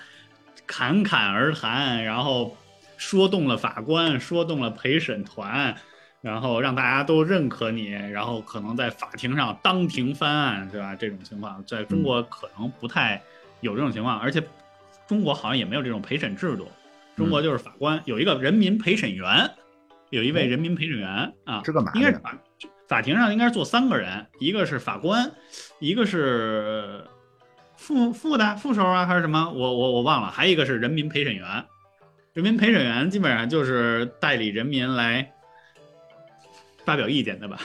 [0.66, 2.56] 侃侃而谈，然后
[2.96, 5.74] 说动了法官，说动了陪审团。
[6.20, 10.96] 然后让大家都认可你，然后可能在法庭上当庭翻案，对吧？
[10.96, 13.22] 这种情况在中国可能不太
[13.60, 14.42] 有这种情况，而且
[15.06, 16.68] 中国好像也没有这种陪审制度。
[17.16, 19.50] 中国就是法官有一个人民陪审员，
[20.10, 22.38] 有一位人民陪审员啊，是干嘛应该是法
[22.88, 25.30] 法庭上应该是坐三个人，一个是法官，
[25.78, 27.04] 一个是
[27.76, 31.64] 副副的副手啊还是什么，我我我忘了，还有一个是人民陪审员。
[32.34, 35.32] 人民陪审员基本上就是代理人民来
[36.88, 37.60] 发表意见的吧？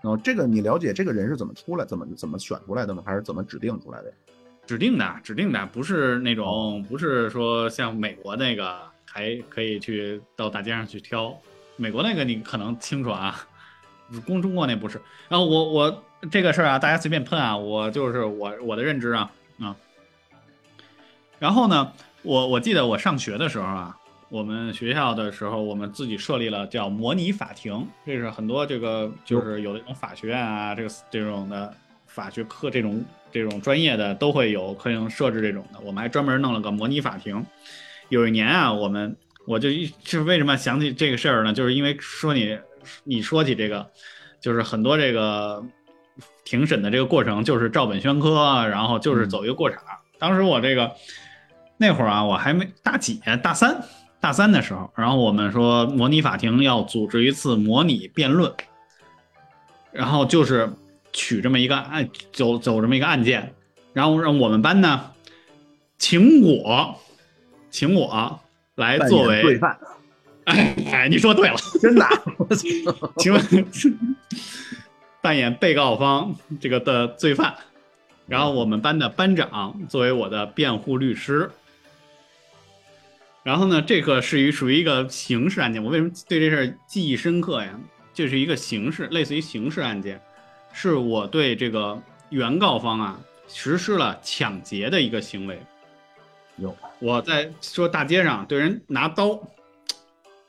[0.00, 3.02] 然后这个你了解这个人是怎么出来、怎么怎么选出来的吗？
[3.04, 4.14] 还是怎么指定出来的呀？
[4.64, 11.36] 指定的，指定的，不是那种，不是说像美国那个还可以去到大街上去挑，
[11.74, 13.44] 美国那个你可能清楚啊，
[14.24, 15.00] 公中国那不是。
[15.28, 19.74] 然后我我这个事儿啊，大家随便喷啊，我就是我我的认知啊啊。
[21.40, 23.98] 然后呢，我我记得我上学的时候啊，
[24.30, 31.74] 我们学校的时候，我们自己设立了叫模拟法庭，这是很多这个就是有那种法学院啊，这个这种的
[32.06, 35.80] 法学科这种这种专业的都会有可以设置这种的。
[35.80, 37.44] 我们还专门弄了个模拟法庭。
[38.08, 39.16] 有一年啊，我们
[39.48, 41.52] 我就一是为什么想起这个事儿呢？
[41.52, 42.56] 就是因为说你
[43.02, 43.90] 你说起这个，
[44.40, 45.60] 就是很多这个
[46.44, 49.82] 庭审的这个过程，就是照本宣科，然后就是走一个过场。
[50.20, 50.92] 当时我这个
[51.76, 53.80] 那会儿啊，我还没大几，大三，
[54.20, 58.52] 大三的时候，然后我们说模拟法庭要组织一次模拟辩论，
[59.92, 60.70] 然后就是
[61.12, 63.54] 取这么一个案，走走这么一个案件，
[63.94, 65.10] 然后让我们班呢，
[65.96, 66.94] 请我，
[67.70, 68.38] 请我
[68.74, 69.78] 来作为，罪犯，
[70.44, 71.56] 哎哎，你说对了。
[71.80, 72.06] 真的，
[73.16, 73.42] 请问
[75.22, 77.54] 扮演被告方这个的罪犯，
[78.26, 81.50] 然后我们班的班长作为我的辩护律师。
[83.42, 85.82] 然后呢，这个是于属于一个刑事案件。
[85.82, 87.78] 我为什么对这事儿记忆深刻呀？
[88.12, 90.20] 这是一个刑事，类似于刑事案件，
[90.72, 95.58] 是我对这个原告方啊实施了抢劫的一个行为。
[96.56, 99.40] 有我在说大街上对人拿刀，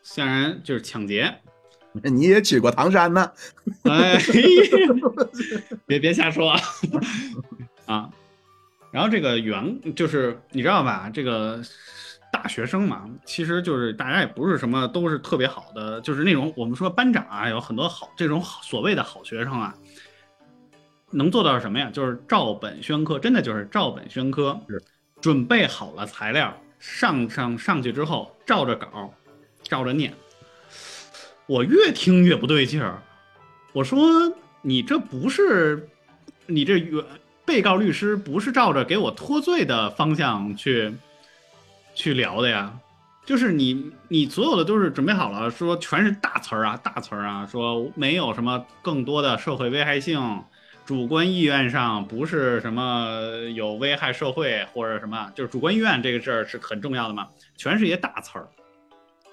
[0.04, 1.34] 向人就是抢劫，
[2.04, 3.32] 你也去过唐山呢？
[3.84, 4.20] 哎，
[5.88, 6.60] 别别瞎说啊！
[7.86, 8.10] 啊，
[8.92, 11.10] 然后这个原就是你知道吧？
[11.14, 11.64] 这个
[12.32, 19.76] 大学生嘛，其实就是大家也不是什么都是特别好的，就是那种我们说班长啊，有很多好这种所谓的好学生啊，
[21.12, 21.90] 能做到什么呀？
[21.92, 24.82] 就是照本宣科，真的就是照本宣科是，
[25.20, 29.14] 准备好了材料，上上上去之后照着稿，
[29.64, 30.14] 照着念。
[31.48, 33.04] 我越听越不对劲儿，
[33.74, 34.10] 我说
[34.62, 35.90] 你这不是，
[36.46, 37.04] 你这原
[37.44, 40.94] 被告律师不是照着给我脱罪的方向去
[41.94, 42.74] 去聊的呀？
[43.24, 50.44] 就是你你所有的都是准备好了，说全是大词儿啊，大词儿啊，说没有什么更多的社会危害性，
[50.86, 53.22] 主观意愿上不是什么
[53.54, 58.48] 有危害社会或者什么，就是主观意愿这个事儿是很重要的嘛，全是一些大词儿。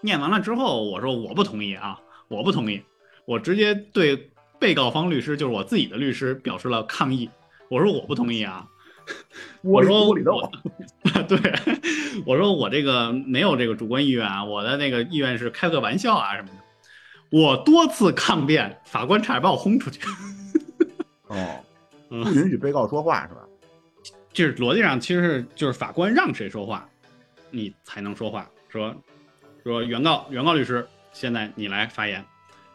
[0.03, 2.83] 念完了之后，我说我不同意啊，我不同意，
[3.25, 7.29] 我直接对被告方律师，就是我自己的律师表示了抗议。
[7.71, 8.67] 我说我不同意啊，
[9.63, 11.39] 我说窝里斗，我 对，
[12.27, 16.55] 我说我这个没有这个主观意愿啊，我的那个意愿是开个玩笑啊什么的。
[17.31, 20.01] 我多次抗辩，法官差点把我轰出去。
[21.27, 21.65] 哦，
[22.11, 23.41] 嗯不允许被告说话是吧？
[24.33, 26.89] 就是逻辑上其实是就是法官让谁说话，
[27.51, 28.49] 你才能说话。
[28.69, 28.95] 说
[29.65, 32.23] 说原告原告律师，现在你来发言；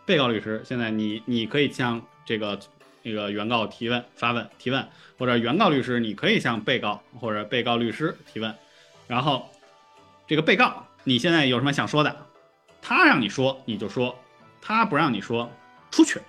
[0.06, 2.60] 被告律师，现在你你可以向这个
[3.04, 4.88] 那个原告提问发问提问，
[5.20, 8.54] 或者原告律师你可以向被告或者被告律师提问。
[9.08, 9.48] 然后
[10.26, 12.16] 这个被告你现在有什么想说的？
[12.82, 14.16] 他让你说你就说，
[14.62, 15.50] 他不让你说
[15.92, 16.20] 出去。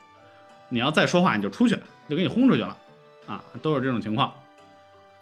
[0.69, 1.77] 你要再说话你就出去，
[2.09, 2.77] 就给你轰出去了，
[3.27, 4.33] 啊，都是这种情况。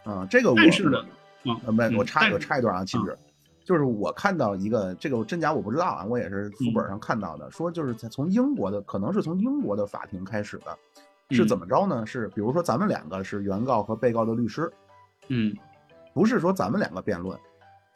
[0.05, 1.05] 啊，这个我但是呢，
[1.45, 3.19] 嗯呃，没，我嗯插我插一段啊，亲子，
[3.65, 10.79] 就是我看到一个这个真假我不知道啊，我也是书嗯本上看到的，说就是在从英国的，可能是从英国的法庭开始的，
[11.33, 12.07] 是嗯怎么着呢？
[12.07, 14.71] 是比如说咱们两个是原告和被告的律师，
[15.29, 15.57] 嗯
[16.15, 17.39] 不是说咱们两个辩论，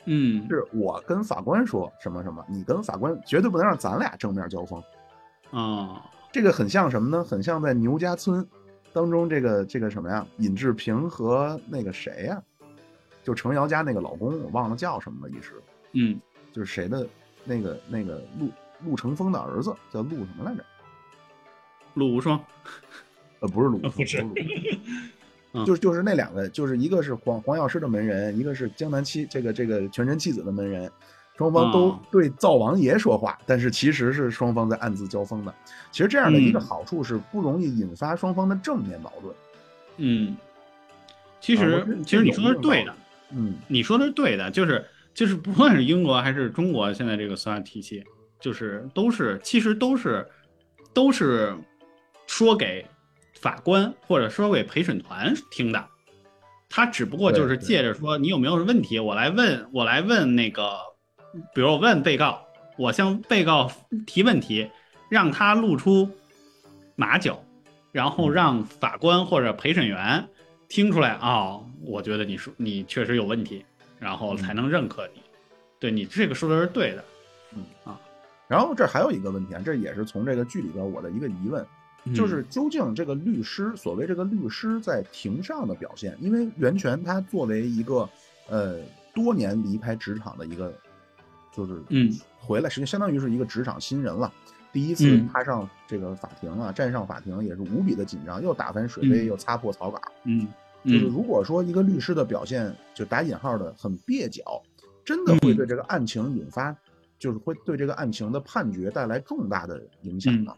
[0.07, 4.83] 嗯是我跟法官说什么什么，你跟法官绝对不能让咱俩正面交锋。
[5.51, 7.25] 啊这个很像什么呢？
[7.25, 8.47] 很像在牛家村
[8.93, 10.27] 当中，这个这个什么呀？
[10.39, 12.43] 尹志平和那个谁呀？
[13.23, 15.55] 就程瑶家那个老公，我忘了叫什么了，一时
[15.93, 16.21] 嗯
[16.53, 17.07] 就是谁的
[17.45, 18.51] 那个那个陆
[18.85, 20.65] 陆成风的儿子叫陆什么来着？
[21.95, 22.39] 陆无双，
[23.41, 24.25] 呃，不是鲁，不是
[25.65, 30.91] 就是就是那两个，就是一个是黄黄药师的门人，一个是江南七这个这个全真七子的门人，
[31.39, 35.55] 双方都哦对灶王爷说话，但是其实是双方在暗自交锋的。
[35.91, 36.61] 其实这样的一个嗯。
[36.61, 39.35] 好处是不容易引发双方的正面矛盾。
[39.97, 40.37] 嗯，
[41.41, 42.95] 其实其实你说的是对的，
[43.31, 48.05] 嗯，你说的是对的，就是就是不管是英国还是中国现在这个司法体系，
[48.39, 50.27] 就是都是其实都是
[50.93, 51.55] 都是
[52.27, 52.85] 说给
[53.41, 55.89] 法官或者说给陪审团听的，
[56.69, 60.79] 他只不过就是借着说你有没有问题，我来问我来问那个，
[61.55, 62.45] 比如我问被告，
[62.77, 63.71] 我向被告
[64.07, 64.69] 提问题，
[65.09, 66.11] 让他露出
[66.97, 67.43] 马脚，
[67.93, 68.33] 然后嗯。
[68.33, 70.29] 让法官或者陪审员
[70.69, 73.65] 听出来哦，我觉得你说你确实有问题，
[74.01, 75.23] 然后才能认可你。
[75.79, 77.05] 对你这个说的是对的，
[77.55, 77.65] 嗯。
[77.85, 78.01] 啊，
[78.49, 81.69] 然后这还有一个问题啊，这也是从这个剧里边我的一个疑问，嗯
[82.15, 88.09] 就是究竟这个律师，所谓这个律师在庭上的表现，因为袁泉他作为一个
[88.49, 88.81] 呃
[89.13, 90.73] 多年离开职场的一个，
[91.53, 94.33] 就是嗯回来，实际相当于是一个职场新人了。
[94.73, 100.01] 第一次嗯踏上这个法庭啊，站上法庭也是无比的紧张，又打翻水杯，嗯又擦破草稿。
[100.25, 100.47] 嗯
[100.85, 104.63] 就是嗯如果说一个律师的表现就打引号的很蹩脚，
[105.05, 106.77] 真的会嗯对这个案情引发，
[107.19, 110.57] 就是会对这个案情的判决带来重大的影响的。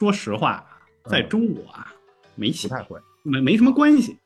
[0.00, 0.64] 说实话，
[1.04, 1.92] 在嗯中国啊，
[2.34, 2.98] 没戏，不太会。
[3.22, 4.16] 没没什么关系，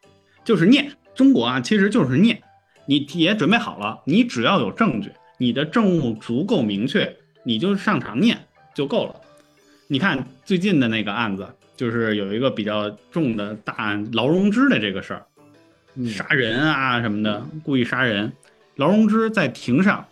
[0.45, 0.89] 就是念。
[1.17, 2.41] 中国啊，其实就是念。
[2.87, 8.39] 你也准备好了，你只要有证据，你的证物足够明确，你就上场念
[8.73, 9.17] 就够了。
[9.89, 15.27] 你看最近的那个案子，就是有一个比较重的大案，劳荣枝的这个事儿，
[15.97, 18.33] 嗯杀人啊什么的，故意杀人。
[18.77, 20.07] 劳荣枝在庭上，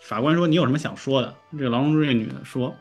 [0.00, 2.74] 法官说：“你有什么想说的？”这个劳荣枝这女的说：“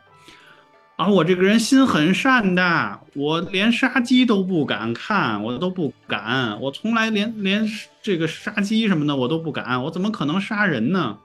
[0.96, 7.70] 啊，我这个人心很善的，我连杀鸡都不敢看，我都不敢，我从来连连
[8.02, 11.18] 这个杀鸡什么的我都不敢，我怎么可能杀人呢？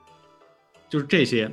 [0.89, 1.49] 就是这些。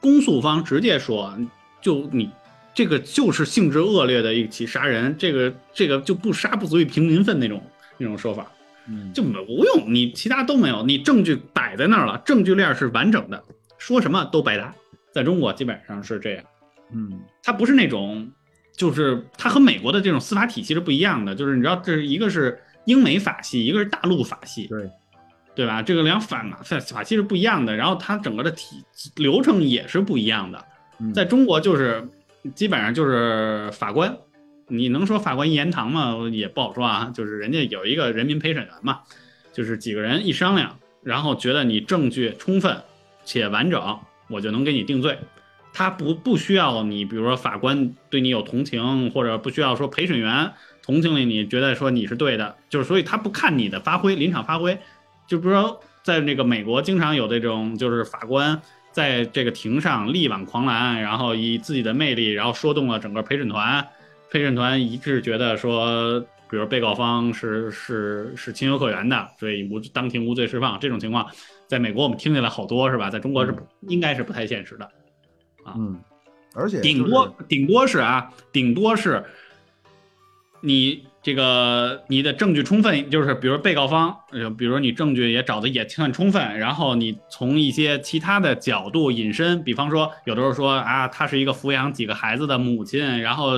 [0.00, 1.36] 公诉方直接说，
[1.80, 2.30] 就你
[2.74, 7.62] 这个就是性质恶劣的一起杀人，这个这个就不杀不足以平民愤那种
[7.96, 8.44] 那种说法。
[8.88, 13.40] 嗯，就不用你其他都没有，你证据摆在那儿了，证据链是完整的，
[13.76, 14.74] 说什么都白搭。
[15.12, 16.44] 在中国基本上是这样，
[16.92, 18.30] 嗯它不是那种，
[18.76, 24.90] 就是它和美国的这种司法体系是不一样的，就是你知道，这是一个是英美法系，一个是大陆法系，对，
[25.54, 25.82] 对吧？
[25.82, 28.82] 这个两法嘛法法系是不一样的，然后它整个的体
[29.16, 30.64] 流程也是不一样的。
[31.00, 32.08] 嗯在中国就是
[32.54, 34.16] 基本上就是法官，
[34.66, 36.16] 你能说法官一言堂吗？
[36.32, 37.10] 也不好说啊。
[37.14, 39.00] 就是人家有一个人民陪审员嘛，
[39.52, 42.76] 就是几个人一商量，然后觉得你证据充分
[43.24, 43.98] 且完整，
[44.28, 45.18] 我就能给你定罪。
[45.78, 54.76] 他不不需要你，比如说法官对你有同情，或者不需要说陪审员同情了你，觉得说你是对的，就是所以他不看你的发挥，临场发挥。
[55.28, 58.60] 就比如说在那个美国，经常有这种就是法官
[58.90, 63.86] 在这个庭上力挽狂澜，然后以自己的魅力，然后说动了整个陪审团，
[64.32, 66.18] 陪审团一致觉得说，
[66.50, 71.24] 比如被告方是是是情有可原的，所以无当庭无罪释放这种情况，
[71.68, 73.08] 在美国我们听起来好多是吧？
[73.08, 74.90] 在中国是不应该是不太现实的。
[75.76, 75.98] 嗯，
[76.54, 79.24] 而且顶就是多顶多是啊，顶多是
[80.60, 93.54] 你这个你的证据充分，就是比如被告方，呃，比如你证据也找的也算充分，然后你从一些其他的角度引申，比方说有的时候说啊，她是一个抚养几个孩子的母亲，然后。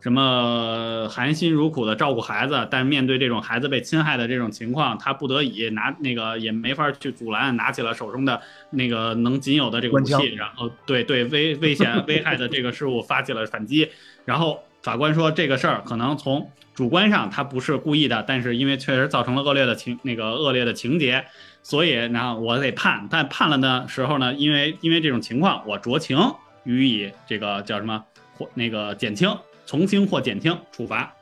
[0.00, 13.88] 什么含辛茹苦的照顾孩子，但面对这种孩子被侵害的这种情况，他不得已拿那个也没法去阻拦，拿起了手中的那个能仅有的这个武器，然后对对危危险危害的这个事物发起了反击。
[14.24, 21.24] 然后法官说这个事儿可能从主观上他不是故意的，但是因为确实造成了恶劣的情那个恶劣的情节，
[21.64, 23.08] 所以然后我得判。
[23.10, 26.16] 但判了的时候呢，因为因为这种情况，我酌情
[26.62, 29.28] 予以这个叫什么或那个减轻。
[29.68, 31.14] 从轻或减轻处罚，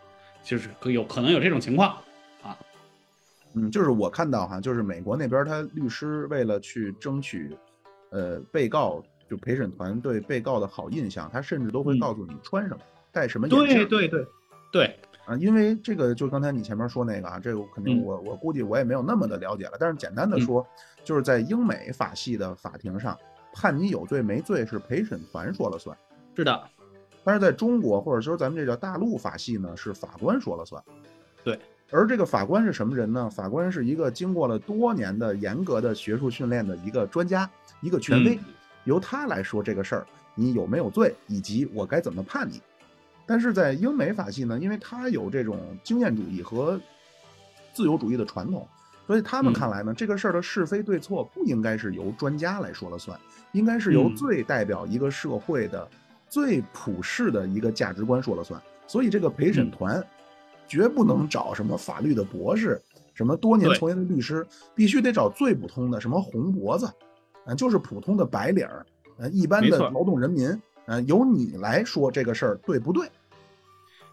[0.44, 1.96] 就是可有可能有这种情况。
[2.44, 2.56] 啊。
[3.54, 7.56] 嗯，就是我看到哈，就是美国那边他律师为了去争取，
[8.10, 11.98] 呃，被告就陪审团对被告的好印象，他甚至都会嗯。
[11.98, 12.78] 告诉你穿什么、
[13.10, 14.26] 戴什么眼镜对对对
[14.70, 18.04] 对，啊，因为这个就刚才你前面说那个啊，这个肯定嗯。
[18.04, 20.64] 我我估计我也没有那么的了解了，但是简单的说，
[21.02, 23.18] 就是在英美法系的法庭上
[23.52, 25.98] 判你有罪没罪是陪审团说了算，
[26.36, 26.70] 是的，
[27.26, 30.80] 但是在中国或者说咱们这叫大陆法系呢，是法官说了算。
[31.42, 31.58] 对，
[31.90, 33.28] 而这个法官是什么人呢？
[33.28, 38.44] 法官是一个经过了多年的严格的学术训练的一个专家，一个权威，嗯
[38.84, 42.62] 由他来说这个事儿你有没有罪，以及我该怎么判你。
[43.26, 46.80] 但是在英美法系呢，因为他有这种经验主义和
[47.74, 48.68] 自由主义的传统，
[49.04, 53.18] 所以他们嗯看来呢，这个事儿的是非对错不应该是由专家来说了算，
[53.50, 55.88] 应该是由嗯最代表一个社会的。
[56.28, 60.04] 最普世的一个价值观说了算，所以这个陪审团
[60.68, 62.80] 绝不能找什么法律的博士，
[63.14, 63.78] 什么多年对。
[63.78, 66.86] 从业的律师，必须得找最普通的，什么红脖子，
[67.44, 68.84] 啊，就是普通的白领儿，
[69.18, 73.08] 呃，一般的劳动人民，呃，由你来说这个事儿对不对？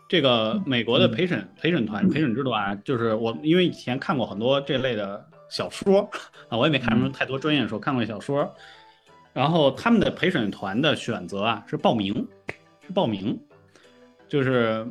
[0.07, 1.11] 这个美国的嗯。
[1.11, 6.07] 陪审陪审团陪审制度啊，就是我因为以前看过很多这类的小说
[6.49, 8.53] 啊，我也没看什么太多专业书，看过小说。
[9.33, 12.25] 然后他们的陪审团的选择啊是报名，
[12.85, 13.37] 是报名，
[14.27, 14.87] 就是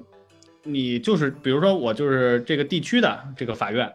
[0.65, 3.91] 你就是比如说我就是这个地区的这个法院，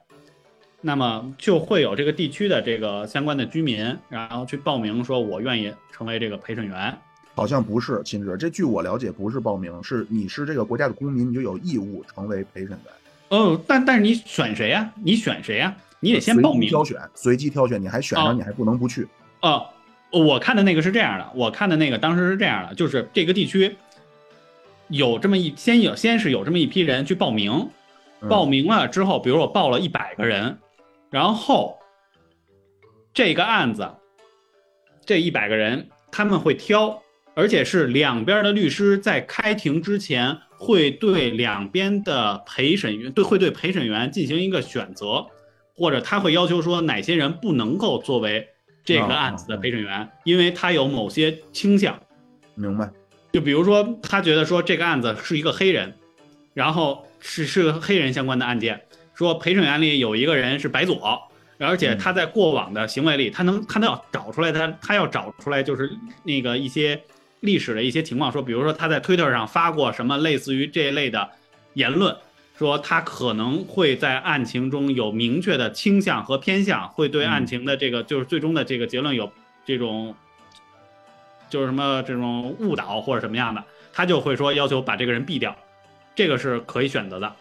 [0.79, 6.97] 那么就会有这个地区的这个相关的居民，然后去报名说，我愿意成为这个陪审员。
[7.35, 12.79] 好像不是，秦志，这据我了解不是报名，是你是这个国家的公民，你就有义务成为陪审员。
[13.29, 14.91] 哦，但但是你选谁呀？
[15.03, 15.75] 你选谁呀？
[15.99, 19.07] 你得先报名挑选，随机挑选，你还选上，你还不能不去。
[19.41, 19.67] 哦，
[20.11, 23.75] 我看的那个是这样的，我看的那个当时是这样的，就是这个地区
[24.87, 27.69] 有这么一先有先是有这么一批人去报名，
[28.29, 30.57] 报名了之后，比如我报了一百个人，
[31.09, 31.77] 然后
[33.13, 33.89] 这个案子
[35.05, 37.01] 这一百个人他们会挑。
[37.35, 45.27] 而且是两边的律师在开庭之前会对两边的陪审员对会对陪审员进行一个选择，
[45.75, 48.47] 或者他会要求说哪些人不能够作为
[48.87, 51.99] 这个案子的陪审员，因为他有某些倾向。
[52.55, 52.89] 明白？
[53.33, 55.93] 就比如说他觉得说这个案子是一个黑人，
[56.53, 58.81] 然后是是个黑人相关的案件，
[59.13, 61.21] 说陪审员里有一个人是白左，
[61.59, 65.91] 而且他在过往的行为里，他能他要找出来他他要找出来就是
[66.23, 66.99] 那个一些。
[67.41, 71.29] 历史的一些情况，说，比如说他在推特上发过什么类似于这一类的
[71.75, 72.13] 言论，
[72.57, 79.31] 说他可能会在案情中有明确的倾向和偏向，会对案情的这个就是最终的这个结论有
[79.63, 80.15] 这种，
[81.49, 85.55] 就是什么这种误导或者什么样的，他就会说要求把这个人毙掉，
[86.15, 87.31] 这个是可以选择的，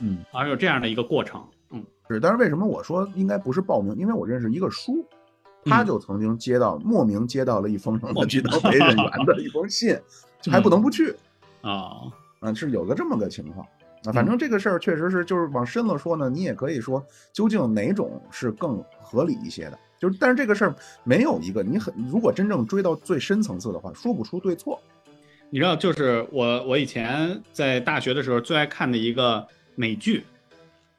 [0.00, 3.96] 嗯，而有这样的一个过程，嗯，是，但是为什么我说应该不是报名？
[3.96, 5.04] 因为我认识一个叔。
[5.64, 9.94] 他就曾经接到莫名接到了一封什么去当陪审员的 一封信，
[10.50, 11.14] 还不能不去。
[11.60, 12.04] 啊
[12.40, 13.66] 啊，是有个这么个情况
[14.08, 14.12] 啊。
[14.12, 19.78] 反正这个事儿确实是，就是往深了说呢，你也可以说究竟哪种是更合理一些的。
[19.98, 24.80] 就是，但是这个事儿没有一个你很，如果真正追到最深层次的话，说不出对错。
[25.50, 30.24] 你知道，就是我我以前在大学的时候最爱看的一个美剧，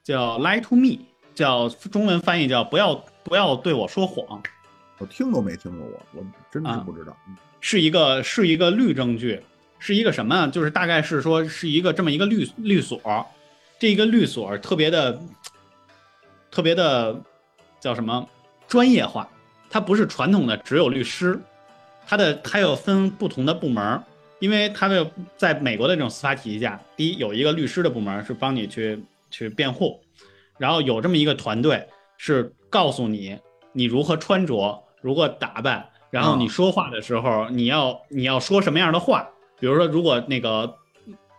[0.04, 0.88] 叫《Lie to Me》，
[1.36, 4.42] 叫中文翻译叫不要不要对我说谎。
[4.98, 7.16] 我听都没听过，我我真的是不知道，
[7.62, 9.42] 是一个是一个律政剧，
[9.80, 10.48] 是一个什么？
[10.50, 13.02] 就是大概是说是一个这么一个律律所，
[13.80, 15.20] 这一个律所特别的
[16.52, 17.20] 特别的
[17.80, 18.28] 叫什么
[18.68, 19.28] 专业化？
[19.70, 21.40] 它不是传统的只有律师，
[22.06, 24.02] 它的它要分不同的部门，
[24.40, 30.00] 因为它的在美国的这种司法体系下，第一有一个律师的部门是帮你去去辩护，
[30.58, 33.40] 然后有这么一个团队是告诉你
[33.72, 34.84] 你如何穿着。
[35.02, 39.30] 如何打扮，然后你说话的时候，你要你要说什么样的话？
[39.60, 40.76] 比如说，如果那个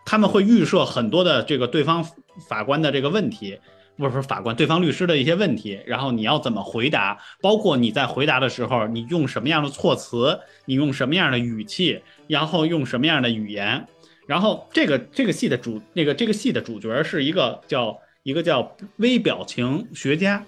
[0.04, 2.04] 他们会预设很多的这个对方
[2.48, 3.58] 法官的这个问题，
[3.96, 7.18] 不是法官，对方律师的一些问题，然后你要怎么回答？
[7.40, 13.86] 包括你在回答的时候，你用什么样的措辞，你用什么样的语气，然后用什么样的语言？
[14.26, 20.44] 然后这个这个戏的主那个这个戏的主角是一个叫一个叫微表情学家。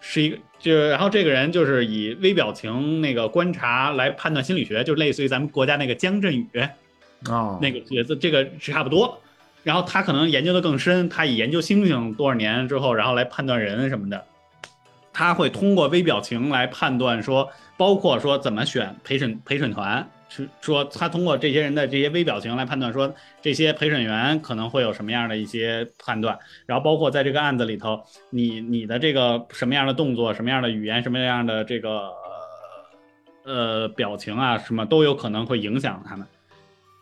[0.00, 6.48] 是一个，就然后这个人就是以微表情那个观察来判断心理学，就类似于咱们国家那个姜振宇，
[7.30, 9.20] 啊，那个角色，这个是差不多。
[9.62, 14.24] 然后他可能研究的更深，他以研究星星多少年之后，然后来判断人什么的，
[15.12, 20.08] 他会通过微表情来判断说，包括说怎么选陪审陪审团。
[20.30, 32.10] 是说他通过这些人的这些微表情来判断，说这些陪审员可能会有什么样的一些判断，然后包括在这个案子里头，你你的这个什么样的动作、什么样的语言、什么样的这个
[33.44, 36.26] 呃表情啊，什么都有可能会影响他们。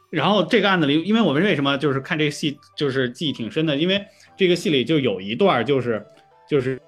[0.09, 4.07] 然后这个案子里，因为我们为什么就是看这个戏就是记忆挺深的，因为
[4.37, 6.07] 这个戏里就有一段就是
[6.49, 6.81] 就是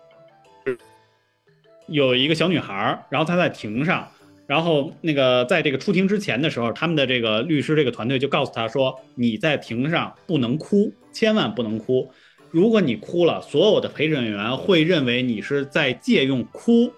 [1.88, 4.08] 有一个小女孩，然后她在庭上。
[4.48, 12.10] 然后那个在这个出庭之前的时候，他们的这个律师这个团队就告诉他说：“你在庭上不能哭，千万不能哭。
[12.50, 16.90] 如果你哭了，所有的陪审员会认为你是在借用哭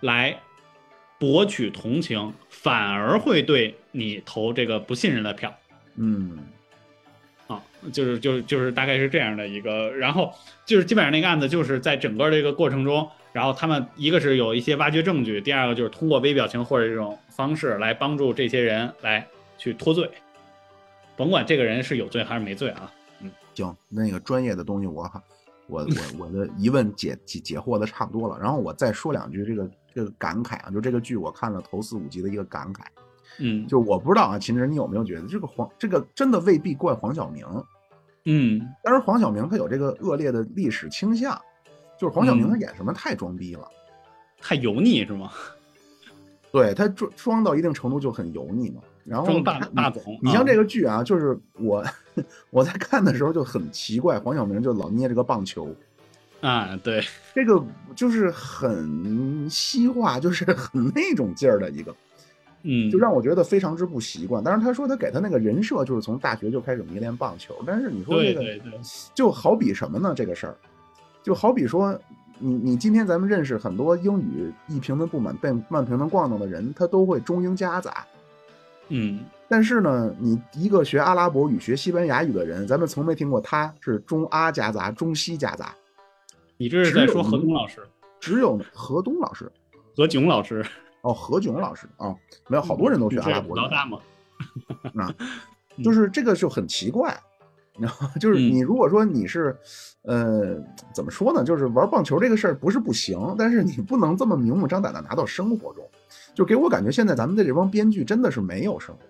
[0.00, 0.40] 来
[1.18, 5.54] 博取同情，反而会对你投这个不信任的票。”
[5.96, 6.38] 嗯，
[7.48, 7.62] 啊，
[7.92, 10.32] 就是就是就是大概是这样的一个，然后
[10.64, 13.06] 就是基本上那个案子就是在整个这个过程中。
[13.32, 19.24] 然后他们一个是有一些挖掘证据，第二个就是通过微表情或者这种方式来帮助这些人来
[19.56, 20.10] 去脱罪，
[21.16, 22.90] 甭管这个人是有罪还是没罪啊。
[23.20, 25.02] 嗯，行，那个专业的东西我
[25.66, 32.80] 我我我的疑问解解解惑的差不多了，然后我再说两句这个这个感慨啊，就这个剧我看了头四五集的一个感慨，
[33.38, 37.44] 嗯，就我不知道啊，秦晨你有没有觉得这个黄这个真的未必怪黄晓明，
[38.24, 41.38] 嗯，但是黄晓明他有这个恶劣的历史倾向。
[41.98, 43.68] 就是黄晓明他演什么太装逼了，
[44.40, 45.30] 太油腻是吗？
[46.50, 48.80] 对他装装到一定程度就很油腻嘛。
[49.04, 51.82] 然后大大总，你像这个剧啊，就是我
[52.50, 55.74] 我在看的时候就很奇怪，黄晓明就老捏这个棒球，
[56.42, 57.02] 啊，对，
[57.34, 57.64] 这个
[57.96, 61.96] 就是很西化，就是很那种劲儿的一个，
[62.64, 64.44] 嗯，就让我觉得非常之不习惯。
[64.44, 68.80] 但是，他说他给他那个人设就是从大学就开始迷恋棒球，但是你说这个，对对对，
[69.14, 70.12] 就好比什么呢？
[70.14, 70.56] 这个事儿，
[71.28, 71.92] 就好比说，
[72.38, 78.02] 你你今天咱们认识很多英语一平的不满、被慢平的咣当的人，他都会中英夹杂。
[78.88, 85.74] 嗯，但是呢，你一个学阿拉伯语、学西班牙语的人，咱们从没听过他是中阿夹杂、中西夹杂。
[86.56, 87.86] 你这是在说何东老师？
[88.18, 89.52] 只有何东老师、
[89.94, 90.64] 何炅老师
[91.02, 92.16] 哦，何炅老师啊，
[92.48, 93.60] 没有好多人都学阿拉伯语。
[93.60, 93.98] 老大吗？
[94.96, 95.14] 啊，
[95.84, 97.14] 就是这个就很奇怪，
[97.78, 99.56] 然后就是你如果说你是，
[100.02, 100.56] 呃，
[100.92, 101.44] 怎么说呢？
[101.44, 105.84] 就是玩棒球这个事儿不是不行，但是你不能这么明目张胆的拿到生活中，
[106.34, 109.00] 就给我感觉现在咱们的这帮编剧真的是没有生活。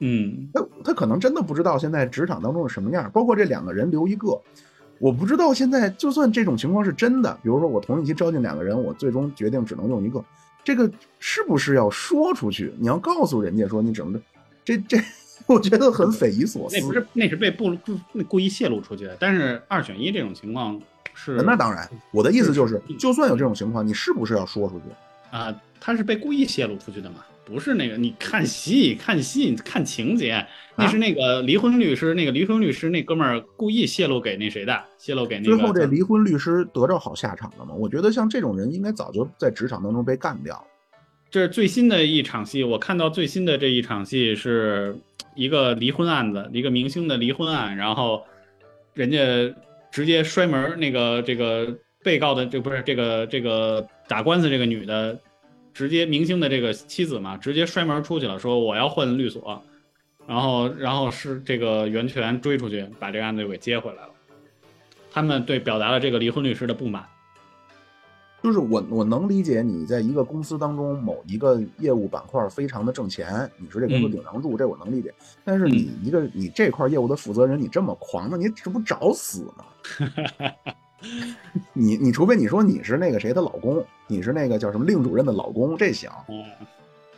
[0.00, 4.40] 嗯，他他可能真的不知道现在职场当中是什么样，包括这两个人留一个。
[4.98, 10.24] 我不知道现在就算这种情况是真的，比如说我同一期招进两个人，我最终决定只能用一个，
[10.62, 12.72] 这个是不是要说出去？
[12.78, 14.20] 你要告诉人家说你怎么的？
[14.64, 14.96] 这这，
[15.46, 16.76] 我觉得很匪夷所思。
[16.78, 17.76] 那不是那是被不
[18.28, 20.80] 故意泄露出去的，但是二选一这种情况
[21.14, 24.84] 是那当然，我的意思就是，就算有这种情况，你是不是要说出去？
[25.30, 27.16] 啊，他是被故意泄露出去的嘛？
[27.44, 37.74] 不是那个，你看戏看戏看情节，那是那个离婚律师，那个离婚律师那哥们儿故意泄露给那谁的，泄露给那最后这离婚律师得着好下场了吗？
[37.74, 40.64] 我觉得像这种人应该早就在职场当中被干掉了。
[41.30, 44.96] 这是最新的一场戏，我看到最新的这一场戏是
[45.34, 48.24] 一个离婚案子，一个明星的离婚案，然后
[48.94, 49.18] 人家
[49.90, 55.18] 直接摔门，那个这个被告的这不是这个这个打官司这个女的。
[55.74, 59.60] 直接明星的这个妻子嘛，直接摔门出去了，说我要换律所，
[60.24, 64.10] 然后然后是这个袁泉追出去把这个案子又给接回来了。
[65.10, 67.04] 他们对表达了这个离婚律师的不满。
[68.44, 75.14] 就是我我能理解你在一个公司当中某一个业务板块非常的挣钱，你说这公司顶梁柱，这我能理解。
[75.42, 79.64] 但是你一个你这块业务的负责人，你这么狂呢，你这不找死吗？
[81.72, 86.10] 你你除非你说你是那个谁的老公，你是那个叫什么令主任的老公，这行。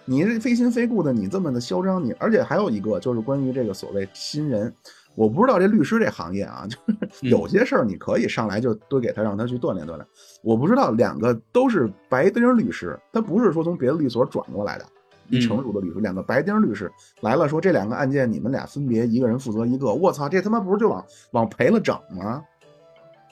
[0.04, 4.72] 你这非亲非故的，你这么的嚣张，你而且还有一个就是关于这个所谓新人，
[5.16, 10.06] 我不知道这律师这行业啊， 就是有些事儿你可以上来就多给他让他去锻炼锻炼。
[10.42, 14.84] 我不知道两个都是白丁律师，他不是说从别的律所转过来的，
[15.30, 16.92] 一成熟的律师，两个白丁律师
[17.22, 22.44] 来了，说这两个案件你们俩分别一个人负责一个，我操，这他妈不是就往往赔了整吗？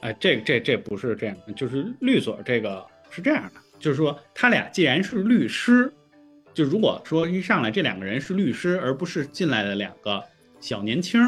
[0.01, 5.93] 哎，这这这不是这样的，就是律所这个是这样的，就是说他俩既然是律师，
[6.55, 10.22] 就如果说一上来这两个人是律师，而不是进来的两个
[10.61, 11.20] 小年轻，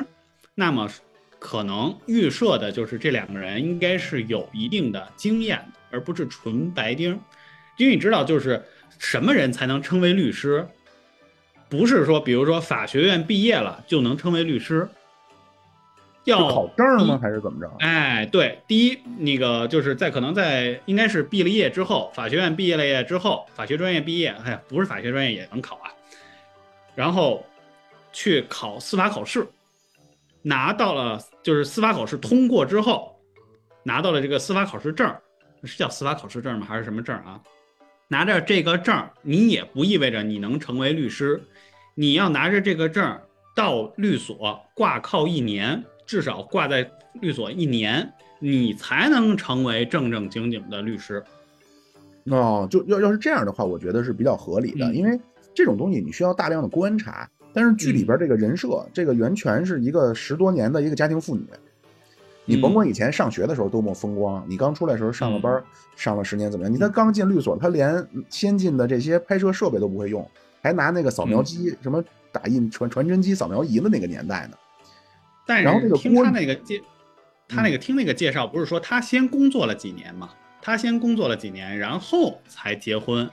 [0.58, 0.90] 那么
[1.38, 7.20] 可能预设的就是这两个人应该是有一定的经验的，而不是纯白丁。
[7.76, 8.64] 因为你知道，就是
[8.98, 10.66] 什么人才能称为律师？
[11.68, 14.88] 不是说，比如说法学院毕业了就能称为律师。
[16.24, 17.18] 要考证吗？
[17.22, 17.70] 还是怎么着？
[17.80, 25.92] 哎，对，第一，那个就是在可能在应该是毕了业之后，法学院毕业了业之后，法学专业毕业，哎呀，不是法学专业也能考啊。
[26.94, 27.44] 然后
[28.12, 29.46] 去考司法考试，
[30.46, 33.18] 拿到了就是司法考试通过之后，
[33.82, 35.12] 拿到了这个司法考试证，
[35.64, 36.66] 是叫司法考试证吗？
[36.68, 37.42] 还是什么证啊？
[38.06, 41.42] 拿着这个证，你也不意味着你能成为律师，
[41.96, 43.20] 你要拿着这个证
[43.56, 45.84] 到律所挂靠一年。
[46.06, 51.20] 至少挂在律所一年，你才能成为正正经经的律师。
[52.26, 55.18] 哦，就要要是这样的话，我觉得是比较合理的，因为
[55.52, 57.28] 这种东西你需要大量的观察。
[57.56, 61.46] 但是剧里边这个人设，这个袁泉是一个十多年的一个家庭妇女，
[62.44, 65.64] 你甭管以前上学的时候多么风光，你刚出来时候上了班，
[65.96, 66.70] 上了十年怎么样？
[66.70, 70.30] 你他刚进律所，他连先进的这些拍摄设备都不会用，
[70.60, 74.56] 还拿那个扫描机，什么打印传传真机、扫描仪的那个年代呢。
[75.46, 75.62] 但。
[75.62, 76.82] 是听他那个介，
[77.48, 80.28] 他那个听那个介绍，不是说他先工作了几年嘛？
[80.60, 83.30] 他先工作了几年，然后才结婚，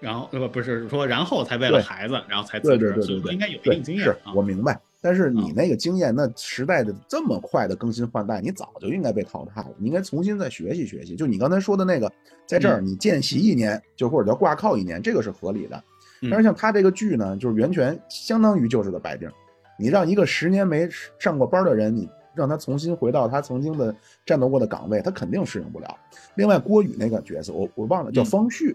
[0.00, 4.04] 然后不不是说然后才为了孩子，然后才辞职，所以应该有一定经验。
[4.04, 11.16] 是我明白，但是你那个经验，那时代的这么快的更新换代，你早就应该被淘汰了，你应该重新再学习学习。
[11.16, 12.10] 就你刚才说的那个，
[12.46, 15.82] 在这儿你见习一年，就或者叫挂靠一年，这个是合理的。
[16.30, 19.30] 但是像他这个剧呢，就是袁泉相当于就是个白丁。
[19.78, 20.88] 你让一个十年没
[21.18, 23.94] 上过班的人，你让他重新回到他曾经的
[24.24, 25.96] 战斗过的岗位，他肯定适应不了。
[26.34, 28.74] 另外，郭宇那个角色，我我忘了叫方旭，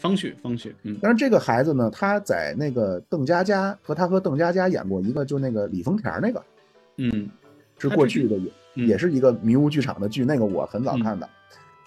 [0.00, 0.74] 方旭，方旭。
[0.82, 0.98] 嗯。
[1.00, 6.42] 但是这个孩子呢，他在那个邓家佳和他和邓家佳演过一个，就那个李丰田那个，
[6.96, 7.28] 嗯，
[7.78, 8.36] 是过去的
[8.74, 11.28] 嗯也是一个迷雾剧场的剧，那个我很早看的。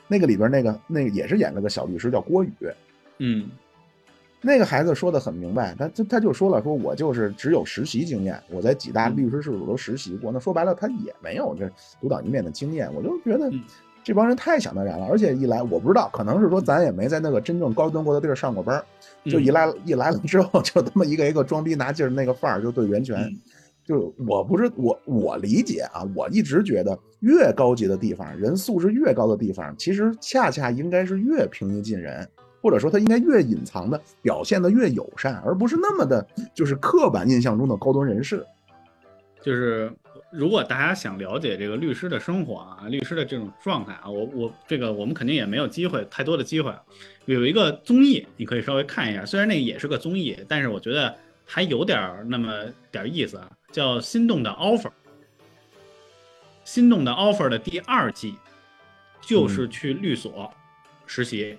[0.08, 2.52] 那个里边那个那个也是演了个小律师，叫郭宇。
[3.20, 3.50] 嗯
[4.46, 10.34] 那个孩子说的很明白，他他他就说了，说我就是只有实习经验，我在几大律师事务所都实习过。
[10.34, 12.94] 那说白了，他也没有这独当一面的经验。
[12.94, 13.64] 我就觉得嗯
[14.04, 18.86] 这帮人太想当然了，而且一来我不知道，可能是说咱也没在那个真正高端过的地儿上过班儿，
[19.30, 23.18] 就嗯一来一来了之后，就他妈一个一个装逼拿劲儿那个范儿，就对袁泉。
[23.22, 23.34] 嗯
[23.86, 32.26] 就我不是我我理解啊，我一直觉得越高级的地方，人素质越高的地方，其实恰恰应该是越平易近人，
[32.62, 38.46] 或者说他应该越隐藏的表现的越友善，而不是那么的，就是刻板印象中的高端人士。
[39.42, 39.92] 就是
[40.32, 46.74] 如果大家想了解这个律师的生活啊，律师的这种状态啊，我我这个我们肯定也没有机会太多的机会。
[47.26, 51.16] 有一个综艺，你可以稍微看一下，虽然那也是个综艺，但是我觉得
[51.46, 54.82] 还有点那么点意思啊，叫《心动的 offer》。
[56.64, 58.36] 心动的 offer 的第二季
[59.22, 60.52] 就是去律所
[61.06, 61.58] 实习，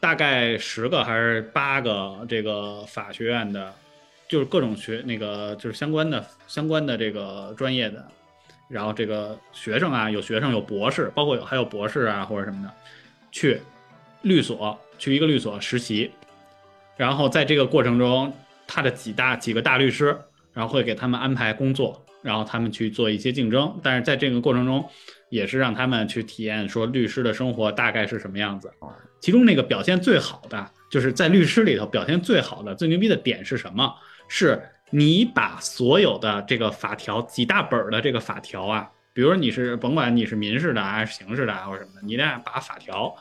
[0.00, 3.74] 大概十个还是八个这个法学院的，
[4.28, 8.04] 就是各种学那个就是相关的相关的这个专业的，
[8.68, 12.72] 然后这个学生啊，有学生有博士，包括有还有博士啊或者什么的，
[13.30, 13.60] 去
[14.22, 16.10] 律所去一个律所实习，
[16.96, 18.32] 然后在这个过程中，
[18.66, 20.16] 他的几大几个大律师，
[20.52, 24.84] 然后会给他们安排工作，然后他们去做一些竞争，但是在这个过程中，
[25.28, 28.72] 也是让他们去体验说律师的生活大概是什么样子。
[29.20, 33.94] 其中那个表现最好的，就是在律师里头表现最好的、最牛逼的点是什么？
[34.28, 43.14] 是你把所有的这个法条几大本儿的这个法条啊，比如说你是甭管你是民事的还是刑事的啊或者什么的，你得把法条，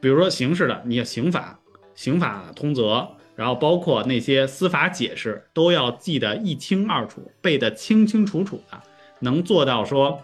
[0.00, 1.58] 比如说刑事的，你的刑法、
[1.94, 3.06] 刑法通则，
[3.36, 8.80] 然后包括那些司法解释，都要记得一清二楚，背得清清楚楚的，
[9.18, 10.22] 能做到说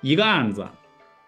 [0.00, 0.66] 一个案子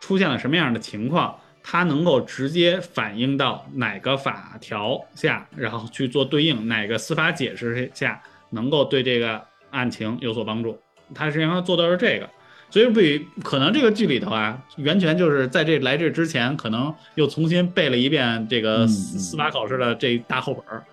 [0.00, 10.78] 出现了什么样的情况，它能够直接反映到哪个法条下，然后去做对应，哪个司法解释下能够对这个案情有所帮助。
[11.14, 12.28] 它实际上做到是这个，
[12.68, 20.84] 所以比可能这个剧里头啊，袁泉就是在这来这之前，可能又重新背了一遍这个嗯司法考试的这大厚本儿。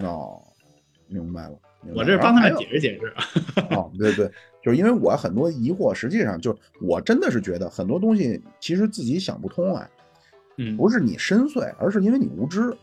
[0.00, 0.40] 哦，
[1.08, 1.58] 明白了。
[1.82, 3.12] 明白了我这是帮他们解释解释。
[3.70, 4.30] 哦，对对，
[4.64, 9.86] 就是因为我很多疑惑，实际上就是我真的是觉得很多东西其实自己想不通啊，
[10.56, 12.74] 嗯不是你深邃，而是因为你无知。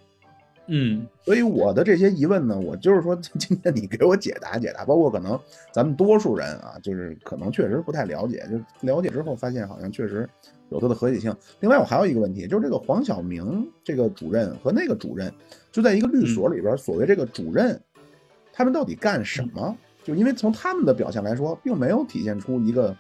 [0.68, 5.38] 嗯所以我的这些疑问呢，我就是说， 今天你给我解答解答，包括可能
[5.74, 10.30] 咱们多数人啊，就是可能确实不太了解，就了解之后发现好像确实
[10.70, 11.36] 有它的合理性。
[11.62, 15.34] 另外，我还有一个问题，就是这个黄晓明这个主任和那个主任，
[15.72, 17.82] 就在一个律所里边，所谓这个主任，
[18.54, 19.76] 他们到底干什么？
[20.04, 22.96] 就因为从他们的表现来说，并没有体现出一个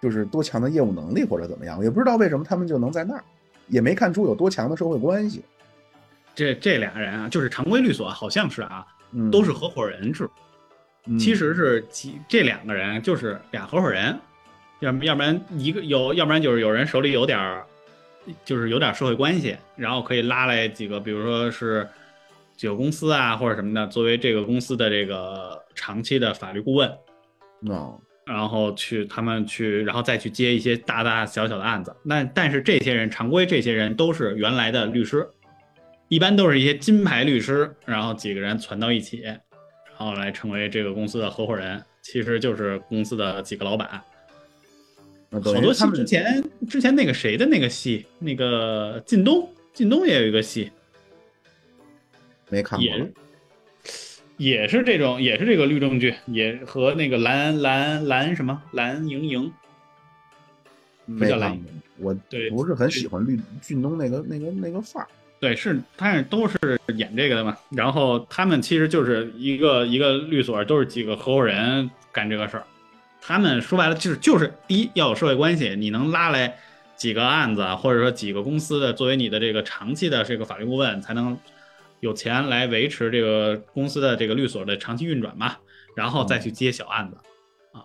[0.00, 3.24] 就是多强的业务能力或者怎么样，也不知道为什么他们就能在那儿，
[3.68, 5.44] 也没看出有多强的社会关系。
[6.34, 10.28] 这这俩人啊，就是常规律所，好像是啊，嗯，都是合伙人制。
[11.06, 14.16] 嗯其实是几这两个人就是俩合伙人，
[14.78, 17.66] 要不要不然一个有，要不然就是有人手里有点儿，
[18.44, 21.88] 就是有点社会关系，然后可以拉来几个，比如说是
[22.62, 26.88] 几个公司啊或者什么的，作为这个公司的这个长期的法律顾问，
[27.66, 31.92] 哦，然后去他们去，然后再去接一些大大小小的案子。
[32.04, 35.28] 那但是这些人常规这些人都是原来的律师，
[36.06, 39.40] 一般都是一些金牌律师，然后几个人攒到一起，然
[39.96, 44.00] 后来成为这个公司的合伙人，其实就是公司的几个老板。
[45.32, 50.70] 好多戏于他们之前之前那个谁的那个戏，那个靳东，靳东也有一个戏，
[52.52, 53.12] 没看过也
[54.36, 59.52] 也是这种，也是这个律政剧，也和那个蓝蓝蓝什么蓝莹莹，
[61.06, 65.08] 没看叫蓝过，我对不是很喜欢绿俊东那个那个那个范儿。
[65.40, 66.56] 对，是，但是都是
[66.94, 67.56] 演这个的嘛。
[67.70, 72.64] 然后他们其实就是一个一个律所，都是几个合伙人干这个事儿。
[73.20, 76.54] 他们说白了就是就是第一要有社会关系，你能拉来
[76.96, 81.36] 几个案子，或者说几个公司的作为你的这个长期的这个法律顾问，才能
[82.02, 85.56] 有钱来维持这个公司的这个律所的长期运转嘛。
[85.94, 87.16] 然后再去接小案子
[87.72, 87.84] 啊，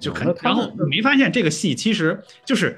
[0.00, 0.32] 就肯那。
[0.32, 2.76] 他然后你没发现这个戏其实就是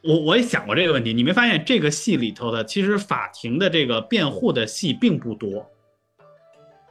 [0.00, 5.68] 我我也想过这个问题，你没发现这个戏里头的其实法庭的这个辩护的戏并不多。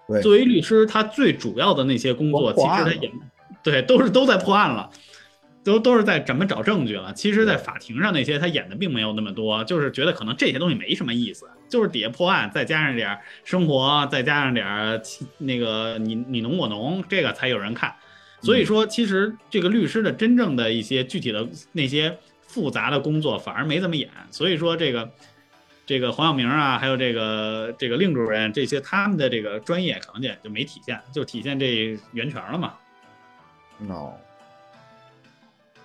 [0.10, 3.12] 对作为律师，他最主要的那些工作，其实他演，
[3.64, 4.90] 对，都是都在破案了，
[5.64, 7.14] 都都是在怎么找证据了。
[7.14, 15.02] 其实，在法庭上那些他演的并没有那么多，就是觉得可能这些东西没什么意思，就是底下破案，再加上点儿生活，再加上点儿
[15.38, 17.94] 那个你你侬我侬，这个才有人看。
[18.42, 24.10] 所以说，其实这个律师的真正的一些具体的那些复杂的工作反而没怎么演。
[24.32, 25.12] 所以说，这个
[25.86, 32.74] 这个黄晓明啊，还有这个这个令主任这些他们的这个专业可能也就没体现，就体现这源泉了嘛。
[33.90, 34.14] 哦，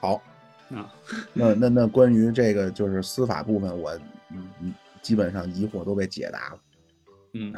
[0.00, 0.22] 好
[0.74, 0.88] 啊，
[1.32, 3.92] 那那那关于这个就是司法部分，我
[4.30, 4.74] 嗯嗯
[5.04, 6.60] 基本上疑惑都被解答了。
[7.34, 7.52] 嗯，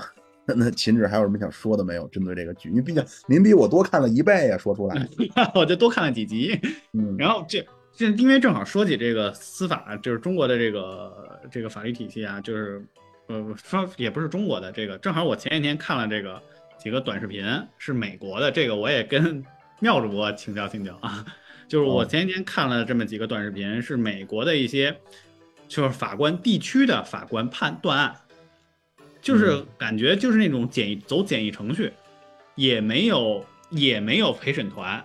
[0.45, 2.09] 那 那秦志还有什么想说的没有？
[2.09, 5.09] 针对这个剧，因为毕竟您比我多看了一倍呀，说出来。
[5.55, 6.61] 我就多看了几集。
[6.93, 12.85] 嗯，然后这这因为正好说起这个司法，就是中国的这个这个法律体系啊，就是
[13.29, 16.43] 呃说也不是中国的这个，正好我前几天看了这个
[16.79, 17.45] 几个短视频，
[17.79, 19.45] 是美国的，这个我也跟
[19.81, 21.25] 妙主播请教请教啊。
[21.69, 24.97] 就是我前几天看了这么几个短视频，是美国的一些
[25.69, 28.15] 就是法官地区的法官判断案。
[29.23, 31.93] 就是感觉就是那种简易走简易程序，
[32.55, 35.05] 也没有也没有陪审团，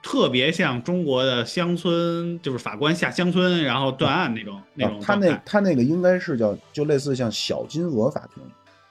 [0.00, 5.00] 特别像中国的乡村，就是法官下乡村然后断案那种那种。
[5.00, 8.40] 他那他那个应该是叫就类似像小金额法庭，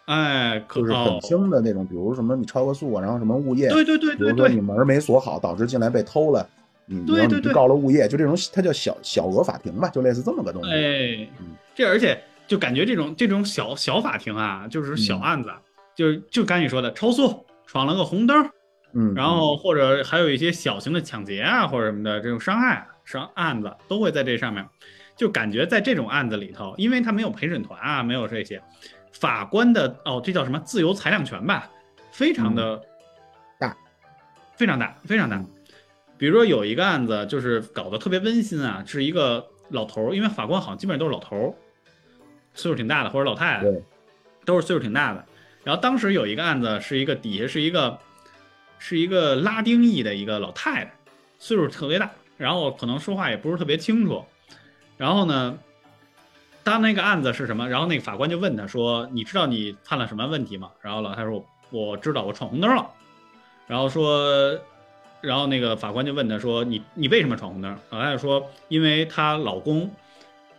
[0.08, 6.46] 哎，就是很轻的那种，比如什么你超个速啊，然后什么物业，对对对对，比如说你门没锁好，导致进来被偷了，
[6.86, 10.72] 你对对对告了物业，就这种它叫小小额法庭吧，就类似这么个东西。
[10.72, 11.30] 哎，
[11.74, 12.22] 这而且。
[12.48, 15.52] 就感觉这种这种小小法庭啊，就是小案子，
[15.96, 18.48] 就是就刚你说的超速闯了个红灯，
[18.94, 24.64] 嗯，然后或者还有一些小型的抢劫啊或者什么的这种伤害伤案子都会在这上面，
[25.18, 28.62] 就感觉在这种案子里头，因为他没有陪审团啊，没有这些
[29.12, 31.68] 法官的哦，这叫什么自由裁量权吧，
[32.12, 32.80] 非常的
[33.58, 33.76] 大，
[34.56, 35.44] 非常大非常大。
[36.18, 41.54] 比如说有一个案子就是搞得特别温馨啊，是一个老头儿，因为法官好像基本上都是老头儿。
[42.54, 43.66] 岁数挺大的，或者老太太，
[44.46, 45.26] 都是岁数挺大的。
[45.64, 48.00] 然后当时有一个案子，是一个底下是一个，
[48.80, 50.94] 是一个拉丁裔的一个老太太，
[51.38, 54.24] 岁数特别大，然后可能说话也不是特别清楚。
[54.96, 55.60] 然后呢，
[56.64, 57.68] 当那个案子是什么？
[57.68, 62.90] 然后那个法官就问他说：“你知道你犯了什么问题吗？”然后老太太说：“我知道，我闯红灯了。”
[63.68, 64.58] 然后说，
[65.26, 69.90] 然后那个法官就问他说：“你你为什么闯红灯？”老太太说：“因为她老公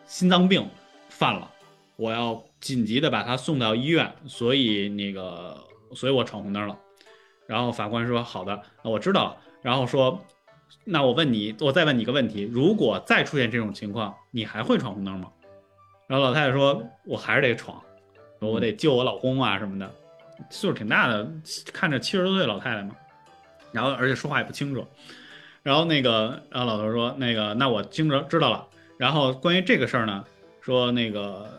[0.07, 0.69] 心脏病
[1.09, 1.51] 犯了。”
[1.97, 5.57] 我要紧急的把他送到医院，所以那个，
[5.95, 6.79] 所以我闯红灯了。
[7.47, 10.21] 然后法官说：“好的，那我知道。”然后说
[10.85, 15.31] ：“那我问你，我再问你个问题，如果再出现这种情况，你还会闯红灯吗？”
[16.07, 17.83] 然后老太太说：“我还是得闯，
[18.41, 19.91] 我得救我老公啊什么的，
[20.51, 21.27] 岁数挺大的，
[21.73, 22.95] 看着七十多岁老太太嘛。
[23.73, 24.87] 然后而且说话也不清楚。
[25.62, 28.67] 然后那个，然后老头说：那个，那我听着知道了。
[28.99, 30.25] 然后关于这个事儿呢，
[30.61, 31.51] 说那个。”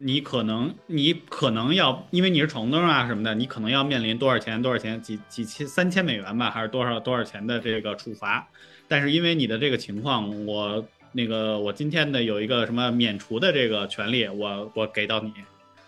[0.00, 8.46] 你可能，你可能要，因为你是闯红灯啊什么的，你可能要面临多少钱，多少钱，几几千三千美元吧，还是多少多少钱的这个处罚。
[8.86, 15.32] 但是因为你的这个情况，我那个我今天的有一个什么免除的这个权利，我我给到你，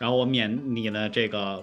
[0.01, 1.62] 然后我免你的这个，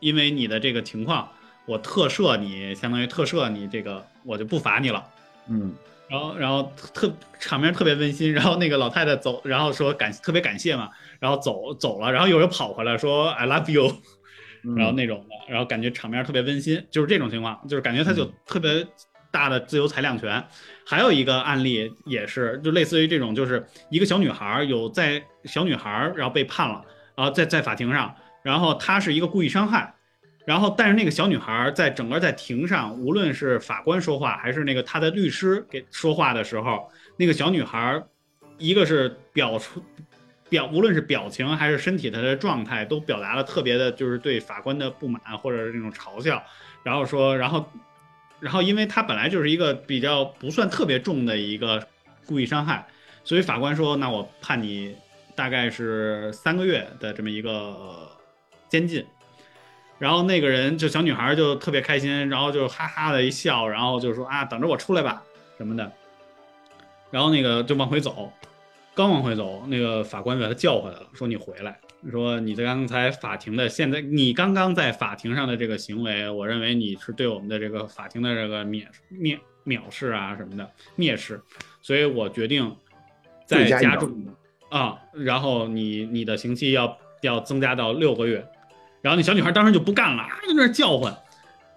[0.00, 1.28] 因为你的这个情况，
[1.66, 5.04] 我特赦你，相当于特赦你这个，我就不罚你了。
[5.48, 5.74] 嗯。
[6.06, 7.10] 然后，然后特
[7.40, 8.32] 场面特别温馨。
[8.32, 10.90] 然后那个老太太走，然后说感特别感谢嘛。
[11.18, 13.90] 然后走走了，然后又又跑回来说 I love you，
[14.76, 18.86] 然后那种的，然后感觉场面特别温馨，就是这种情况，就是感觉他就特别
[19.30, 20.44] 大的自由裁量权。
[20.86, 26.84] 还有一个案例也是，就类似于这种，就是一个小女孩有在小女孩然后被判了，
[27.16, 29.94] 然后在在法庭上，然后她是一个故意伤害。
[30.44, 38.02] 然后，但是那个小女孩在整个在庭上，无论是法官说话，还是那个她的律师给说话的时候，那个小女孩，
[38.58, 39.82] 一个是表出
[40.50, 46.42] 表，无论是表情还是身体她的状态，都表达了特别的，就是对法官的不满或者是那种嘲笑。
[46.82, 47.66] 然后说，然后，
[48.38, 51.88] 然后，因为她本来就是一个比较不算特别重的一个
[52.26, 52.86] 故意伤害，
[53.24, 54.94] 所以法官说，那我判你
[55.34, 58.10] 大概是三个月的这么一个
[58.68, 59.02] 监禁。
[59.98, 65.22] 然后那个人就小女孩就特别开心，然后就哈哈的一笑，然后就说啊，等着我出来吧
[65.56, 65.90] 什么的。
[67.10, 68.32] 然后那个就往回走，
[68.92, 71.78] 刚往回走，那个法官把他叫回来了，说你回来，
[72.10, 80.68] 说你在刚才法庭的现在，你刚刚在法庭上的这个行为，我认为你是对我们的这个法庭的这个蔑蔑藐视啊什么的
[80.98, 81.40] 蔑视，
[81.80, 82.76] 所以我决定
[83.46, 84.26] 再加重
[84.70, 88.44] 啊，然后你你的刑期要要增加到六个月。
[89.04, 91.14] 然后那小女孩当时就不干了啊，在那叫唤，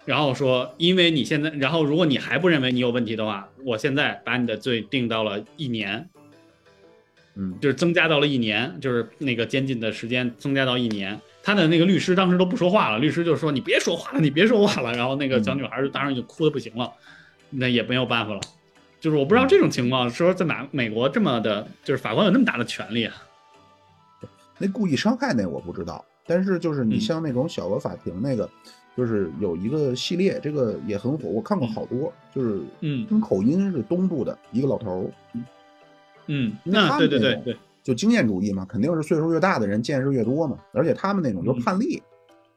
[0.06, 6.08] 然后说：“因为你现在，然后如果你还不认为你有问题的话，我现在把你的罪定到了一年，
[7.34, 11.20] 嗯，就是增加到了一年，就是那个监禁的时间增加到一年。
[11.42, 14.94] 他的那个律师当时都不说话了，律师就说你别说话了，你别说话了。
[14.94, 16.90] 然后那个小女孩当时就哭的不行了，
[17.50, 18.40] 那也没有办法了。
[19.00, 23.14] 就是我不知道这种情况，说在哪美国这么的，就是法官有那么大的权利啊。
[24.56, 27.00] 那故意伤害那我不知道，但是就是你嗯。
[27.00, 28.48] 像那种小额法庭那个，
[28.96, 33.06] 就是有一个系列，这个也很火，我看过好多，就是嗯。
[33.06, 35.10] 听口音是东部的一个老头儿，
[36.26, 37.54] 嗯，那他们那种对对对。
[37.54, 42.02] 对，就经验主义嘛，肯定是岁数越大的人见识越多嘛，而且他们那种就判例，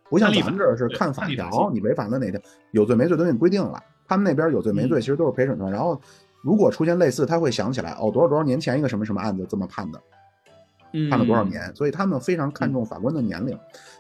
[0.09, 2.39] 不像咱们这儿是看法条，你违反了哪条
[2.71, 5.01] 有罪没罪都给你规定了，他们那边有罪没罪嗯。
[5.01, 5.97] 其实都是陪审团，然后
[6.43, 10.03] 如果出现类似，他会想起来哦多少多少年前一个什么什么案子这么判的，嗯，
[11.09, 13.57] 判了多少年，所以他们非常看重法官的年龄。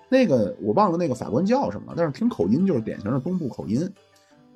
[0.09, 3.89] 那个我忘了那个法官叫什么，但是听口音就是典型的东部口音。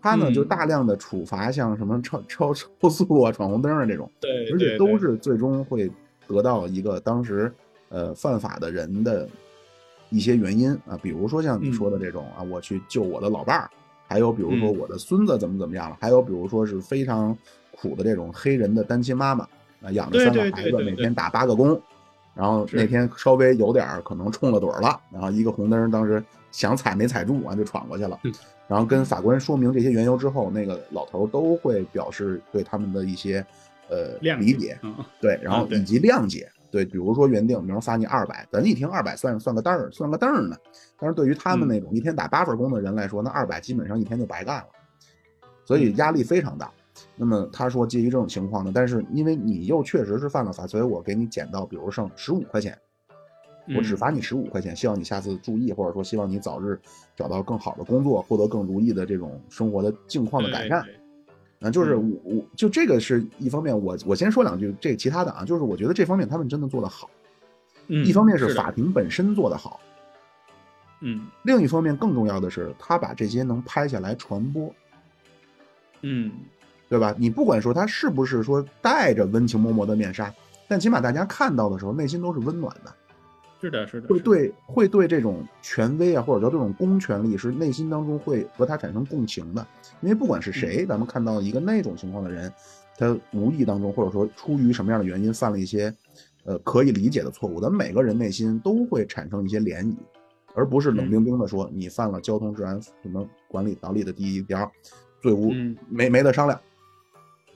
[0.01, 0.33] 他呢嗯。
[0.33, 5.89] 就大量的处罚像什么超超超速啊、闯红灯啊这种，对，而且都是最终会
[6.27, 7.51] 得到一个当时
[7.89, 9.27] 呃犯法的人的
[10.09, 13.69] 一些原因啊，比如说像你说的这种啊，我去救我的老伴儿，
[14.07, 14.77] 还有比如说嗯。
[14.77, 17.36] 我的孙子怎么怎么样了，还有比如说是非常
[17.71, 19.47] 苦的这种黑人的单亲妈妈
[19.81, 21.81] 啊，养着三个孩子，每天打八个工，
[22.36, 28.33] 然后那天稍微有点儿可能冲了盹儿了，然后一个红灯当时想踩没踩住啊，就闯过去了嗯。
[28.67, 33.45] 然后跟法官说明这些缘由之后，那个老头都会表示对他们的一些
[33.89, 40.57] 呃谅理解，嗯对，然后以及谅解，对，比如说原定，比如罚你二百，咱一听二百算算个单儿，算个凳儿呢。
[40.99, 44.67] 但是对于他们嗯那种一天打八份工的人来说，那二百基本上一天就白干了，
[45.63, 46.71] 所以压力非常大。
[47.16, 52.78] 那么他说，基于这种情况呢，但是因为你又确实是犯了法，所以我给你减到，比如剩十五块钱，
[53.76, 53.98] 我只嗯。
[53.98, 56.80] 罚你十五块钱，希望你下次注意，或者说希望你早日
[57.16, 60.86] 找到更好的工作，获得更如意的这种生活的境况的改善。
[61.62, 62.20] 啊，就是嗯。
[62.24, 67.10] 我我就这个是一方面，我我先说两句这其他的啊，就是我觉得这方面他们真的做得好，
[67.88, 68.06] 嗯。
[68.06, 69.80] 一方面是法庭本身做得好，
[71.02, 71.28] 嗯。
[71.43, 74.72] 另一方面更重要的是他把这些能拍下来传播，
[76.02, 76.32] 嗯
[76.88, 77.15] 对吧？
[77.17, 80.33] 你不管说他是不是说带着温情脉脉的面纱，
[80.67, 82.93] 但起码大家看到的时候内心都是温暖的，
[83.61, 89.65] 是的是的会对会对这种权威啊，或者说这种公权力是内心当中会和他产生共情的，
[90.01, 92.51] 因为不管是谁，咱们看到一个那种情况的人，
[92.97, 95.93] 他无意当中或者说出于什么样的原因犯了一些
[96.43, 99.95] 呃可以理解的错误，咱们每个人内心都会产生一些涟漪，
[100.53, 104.71] 而不是冷冰冰的说你犯了交通治安什么管理条例的第一条，
[105.21, 105.75] 罪无嗯。
[105.89, 106.59] 没没得商量，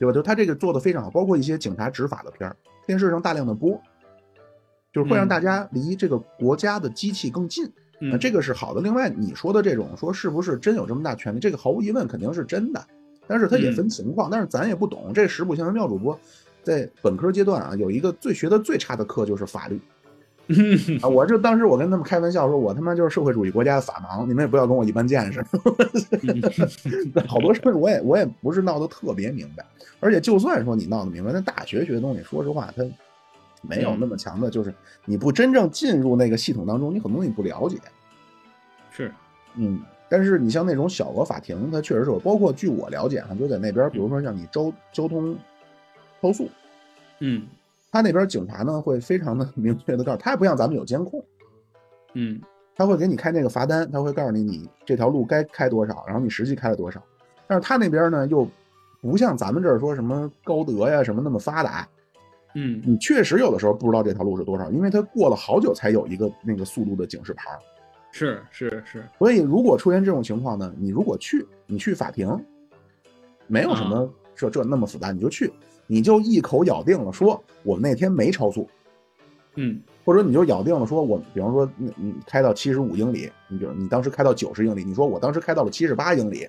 [0.00, 0.12] 对吧？
[0.12, 3.80] 就他这个做的非常好，包括一些警察执法的片儿，电视上大量的播。
[4.92, 7.64] 就是会让嗯大家离这个国家的机器更近，
[8.00, 8.80] 那嗯这个是好的。
[8.80, 12.84] 另外，你说的这种说是不是真有这么大权力，这个毫无疑问肯定是真的，
[13.28, 15.12] 但是它也分情况，但是咱也不懂。
[15.14, 16.18] 这实不相妙主播
[16.64, 19.80] 在本科阶段啊，有一个最学的最差的课就是法律
[21.02, 21.08] 啊。
[21.10, 25.44] 我就当时我跟他们开玩笑说，我他妈就是社会主义国家的法盲，你们也不要跟我一般见识。
[27.26, 29.64] 好多事儿我也我也不是闹得特别明白，
[30.00, 32.84] 而且就算说你闹得明白，那大学学的东西，说实话它。
[33.62, 34.72] 没有那么强的，就是
[35.04, 37.76] 你不真正进入那个系统当中，你很多东西不了解。
[38.90, 39.12] 是
[39.54, 45.36] 嗯，但是你像那种小额法庭，它确实是有，包括据我了解哈，就在那边，比如说像你交交通
[46.22, 46.48] 投诉，
[47.18, 47.42] 嗯
[47.90, 51.24] 他那边警察呢会非常的 明确的告诉，他也不像咱们有监控，
[52.14, 52.40] 嗯。
[52.76, 57.02] 他会给你开那个罚单，他会告诉你你这条路该开多少，然后你实际开了多少。
[57.46, 58.48] 但是他那边呢又
[59.02, 61.86] 不像咱们这儿说什么高德呀什么那么发达，
[62.54, 62.80] 嗯。
[62.86, 67.50] 你确实有的时候不知道这条路是多少，因为他过了好久才有一个那个速度的警示牌。
[68.12, 69.04] 是是是。
[69.18, 72.34] 所以如果出现这种情况呢，你如果去，你去法庭，
[73.46, 75.52] 没有什么这这那么复杂，你就去，
[75.92, 78.70] 你就一口咬定了说我们那天没超速，
[79.56, 86.48] 嗯或者你就咬定了说我，比方说你你开到七十五英里，你比如你当时开到九十英里，你说我当时开到了七十八英里，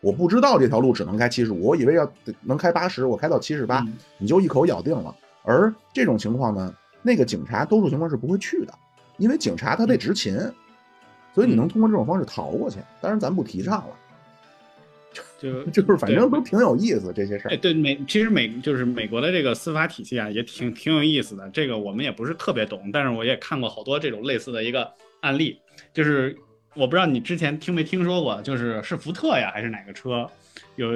[0.00, 2.10] 我不知道这条路只能开七十五，我以为要
[2.40, 5.14] 能开八十，我开到七十八，嗯你就一口咬定了。
[5.42, 8.72] 而这种情况呢，那个警察多数情况是不会去的，
[9.18, 10.38] 因为警察他得执勤，
[11.34, 12.78] 所以你能通过这种方式逃过去。
[13.02, 13.94] 当然咱不提倡了，
[15.38, 17.56] 就 就是反正对都挺有意思这些事哎，儿。
[17.58, 21.48] 对美，其实美就是美国的这个司法体系啊，也挺挺有意思的。
[21.50, 24.90] 这个我们也不是特别懂，但是我也看过好多这种类似的一个
[25.20, 25.58] 案例。
[25.92, 26.36] 就是
[26.74, 30.28] 我不知道你之前听没听说过，就是是福特呀还是哪个车，
[30.76, 30.90] 有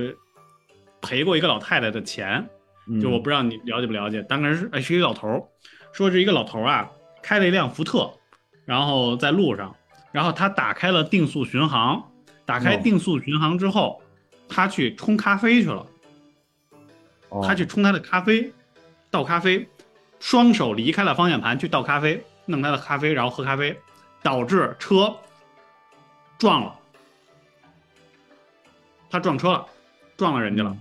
[1.00, 2.44] 赔过一个老太太的钱。
[2.90, 5.42] 嗯就我不知道你了解不了解，当时是哎是一个老头儿，
[5.92, 6.90] 说是一个老头儿啊
[7.22, 8.10] 开了一辆福特，
[8.64, 9.76] 然后在路上，
[10.10, 12.02] 然后他打开了定速巡航，
[12.46, 14.00] 打开哦定速巡航之后，
[14.48, 15.86] 他去冲咖啡去了。
[17.28, 18.50] 哦他去冲他的咖啡，
[19.10, 19.68] 倒咖啡，
[20.18, 23.78] 双手离开了方向盘去倒咖啡，弄他的咖啡，然后喝咖啡，
[24.22, 25.14] 导致车
[26.38, 26.74] 撞了，
[29.10, 29.66] 他撞车了，
[30.16, 30.76] 撞了人家了。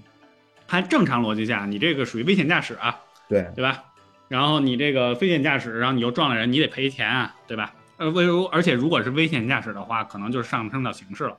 [0.67, 2.97] 按正常逻辑下，你这个属于危险驾驶啊，
[3.27, 3.83] 对对吧？
[4.29, 7.73] 然后你这个危险驾驶，然后你又撞了人，你得赔钱啊，对吧？
[7.97, 11.37] 呃，为如而且如果是危险驾驶的话，可能就是上升到刑事了。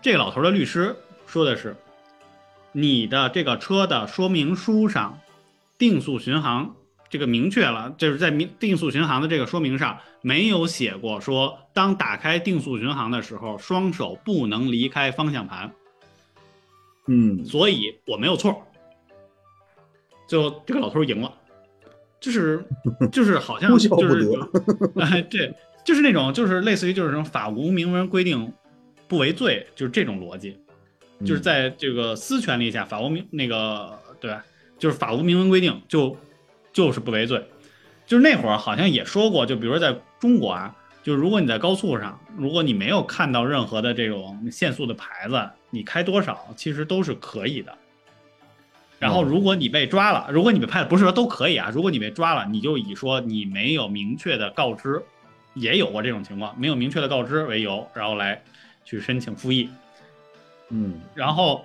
[0.00, 0.96] 这个老头的律师
[1.28, 1.76] 说的是，
[2.72, 5.20] 你的这个车的说明书上，
[5.76, 6.74] 定速巡航
[7.10, 15.70] 这个明确了，就是在明定速巡航的这个说明上没有写过说，当打开定速巡航的时候，双手不能离开方向盘。
[17.06, 18.66] 嗯，所以我没有错。
[20.26, 21.32] 最后这个老头赢了，
[22.20, 22.64] 就是
[23.12, 25.54] 就是好像 就是得哎对，
[25.84, 28.50] 就是那种就是类似于就是什么法无明文规定
[29.06, 30.58] 不为罪，就是这种逻辑，
[31.24, 34.36] 就是在这个私权利下法无明那个对？
[34.78, 36.16] 就是法无明文规定就
[36.72, 37.44] 就是不为罪。
[38.06, 47.76] 就是那会儿好像也说过，就比如说在中国啊，就如果你在高速上，如果你没有看到任何的这种限速的牌子，你开多少其实都是可以的。
[48.98, 55.02] 然后如果你被抓了，如果你被拍了，不是说都可以啊，如果你被抓了，你就以说你没有明确的告知，
[55.54, 58.42] 也有过这种情况，没有明确的告知为由，然后来
[58.84, 59.68] 去申请复议。
[60.70, 61.64] 嗯然后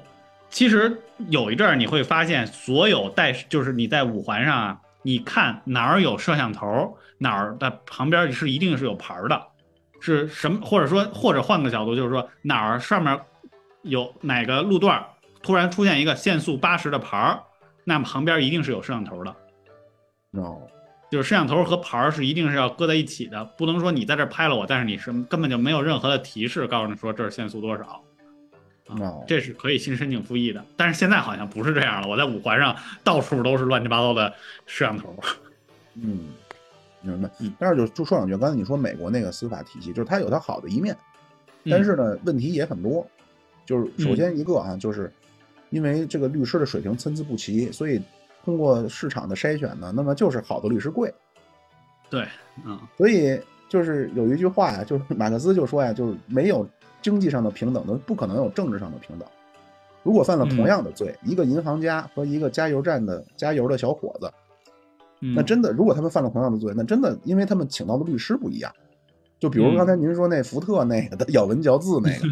[0.49, 9.47] 其实有一阵儿你会发现，所有带就是你在五环上啊，你看哪儿有摄像头，哪儿的旁边是一定是有牌儿的，
[9.99, 10.61] 是什么？
[10.61, 13.19] 或者说，或者换个角度，就是说哪儿上面
[13.81, 15.03] 有哪个路段
[15.41, 17.41] 突然出现一个限速八十的牌儿，
[17.83, 19.35] 那么旁边一定是有摄像头的。
[20.31, 20.59] ，no，
[21.09, 28.01] 就是摄像头和牌儿是一定是要搁在一起的，不能说你在这儿拍了我，但是你是根本就没有任何的提示告诉你说这儿限速多少。
[28.87, 32.07] 啊哦，这是可以新申请复议的，但是现在好像不是这样了。
[32.07, 34.33] 我在五环上到处都是乱七八糟的
[34.65, 35.15] 摄像头。
[35.95, 36.29] 嗯，
[37.01, 37.53] 明白嗯。
[37.57, 40.95] 但是就就说两句，刚才你说美国那个司法体系，就是它有它好的一面，
[41.63, 43.07] 嗯但是呢，问题也很多。
[43.65, 45.09] 就是首先一个啊，就是
[45.69, 48.01] 因为这个律师的水平参差不齐，所以
[48.43, 51.13] 通过市场的筛选呢，那么就是好的律师贵。
[52.09, 52.27] 对，
[52.65, 56.69] 嗯所以就是有一句话呀，就是马克思就说呀，就是没有
[57.03, 59.27] 经济上的平等的，不可能有政治上的平等。
[60.01, 64.31] 如果犯了同样的罪，一个银行家和一个加油站的加油的小伙子，
[65.21, 68.71] 嗯，那真的，如果他们犯了同样的罪，那真的因为他们请到的律师不一样。
[69.39, 72.25] 就比如刚才您说那福特那个 的咬文嚼字那个，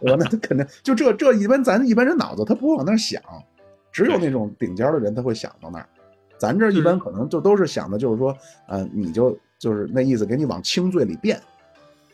[0.00, 0.16] 对吧？
[0.18, 3.22] 那他肯定就这这一般咱一般人脑子他不会往那儿想，
[3.92, 5.88] 只有那种顶尖的人他会想到那儿。
[6.36, 8.36] 咱这一般可能就都是想的就是说，
[8.68, 11.40] 呃，你就就是那意思，给你往轻罪里变，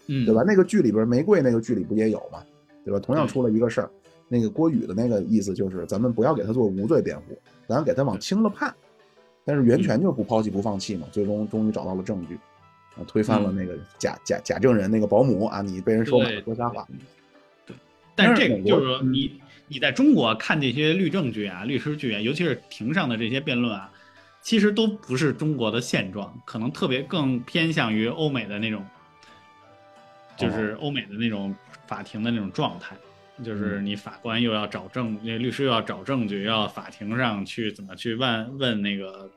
[0.07, 0.42] 嗯，对吧？？
[0.46, 2.42] 那个剧里边玫瑰那个剧里不也有吗？
[2.84, 3.00] 对吧？
[3.00, 3.90] 同样出了一个事儿，
[4.28, 8.74] 那个郭宇的那个意思就是，咱们不要给他做无罪辩护，咱给他往轻了判。
[9.46, 12.34] 但是袁泉就不抛弃不放弃嘛，最终终于找到了证据，
[12.96, 16.86] 啊，推翻了那个假假假证人那个保姆啊，你被人收买了说瞎话。
[17.66, 17.76] 对，
[18.14, 23.90] 但是这个就是说，你你在中国看这些律政剧啊、律师剧啊，尤其是庭上的这些辩论啊，
[24.42, 28.82] 其实都不是中国的现状，可能特别更偏向于欧美的那种，
[30.37, 31.55] 就是欧美的那种
[31.87, 32.97] 法庭的那种状态。
[33.43, 39.28] 就是你法官又要找证，那律师又要找证据，要法庭上去怎么去问问那个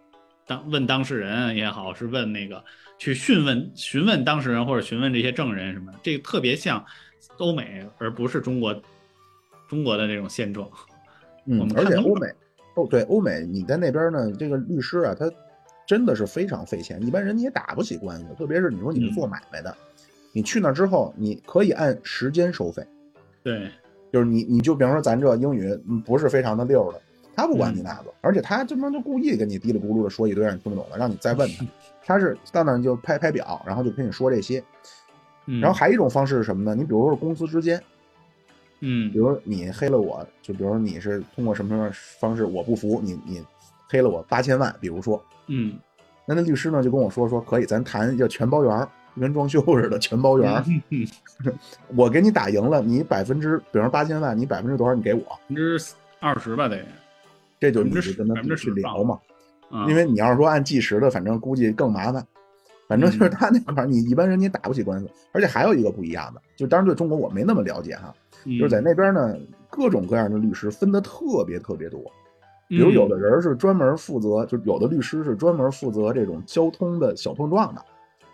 [0.45, 2.63] 当问当事人也好，是问那个
[2.99, 6.85] 去询问询问当事人或者询问这些证人什么的，这个特别像
[7.37, 8.79] 欧美，而不是中国
[9.67, 10.69] 中国的这种现状。
[11.47, 12.27] 嗯而且欧美，
[12.75, 15.27] 哦，对，欧美你在那边呢，这个律师啊，他
[15.87, 19.75] 真的是非常费钱，一般人你也打不起官司，特别是你说你是做买卖的，
[20.37, 22.85] 你去那之后，你可以按时间收费，
[23.41, 23.71] 对，
[24.13, 27.01] 就是你你就比方说咱这英语嗯不是非常的溜的，
[27.35, 31.65] 他不管你那个，而且他这帮就故意跟你嘀里咕噜的说一堆让你听不懂的，让你再问他，
[32.05, 34.63] 他是到那儿就拍拍表，然后就跟你说这些，
[35.47, 36.75] 嗯，然后还有一种方式是什么呢？
[36.75, 37.81] 你比如说公司之间，
[38.81, 43.43] 嗯比如你黑了我，就比如说你是通过什么什么方式我不服，你你
[43.89, 45.79] 黑了我八千万，比如说，嗯。
[46.29, 50.63] 那那律师呢就跟我说说可以，咱谈要全包圆儿，就跟装修似的全包圆
[51.95, 55.79] 我给你打赢了，你百分之，比如说八千万，你百分之多少你给我，百分之
[56.19, 56.79] 二十吧得，
[57.59, 59.19] 这就你就跟他去聊嘛。
[59.69, 62.25] 啊因为你要是说按计时的，反正估计更麻烦。
[62.87, 65.09] 反正就是他那块儿，你一般人你打不起官司。
[65.33, 68.13] 而且还有一个不一样的，就当然对中国我没那么了解哈，
[68.45, 69.35] 嗯就是在那边呢，
[69.69, 71.99] 各种各样的律师分的特别特别多。
[72.69, 77.83] 比嗯如有的人是专门负责，就有的律师是专门负责这种交通的小碰撞的，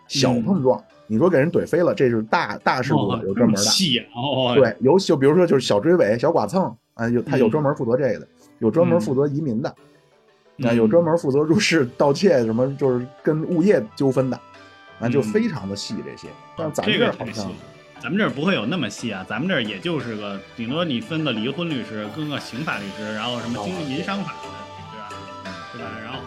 [0.08, 0.82] 小碰撞。
[1.06, 3.60] 你说给人怼飞了，这是大大事故嗯哦有专门的。
[3.62, 8.28] 细啊哦，对，有就比如说就是小追尾、小剐蹭啊，有他有嗯专门负责这个的，
[8.58, 9.76] 有专门负责移民的，啊，
[10.58, 14.40] 嗯有专门负责入室盗窃什么，就是跟物业纠纷的，
[14.98, 16.28] 啊，就嗯非常的细这些。
[16.56, 17.50] 但是咱们这这儿好像。
[18.00, 24.48] 咱们这儿不会有那么细啊，咱们这儿也就是个，顶多你分个离婚律师，跟个刑法律师，然后什么经济民商法的律
[24.92, 25.08] 师啊，
[25.72, 25.88] 对吧？
[26.02, 26.18] 然后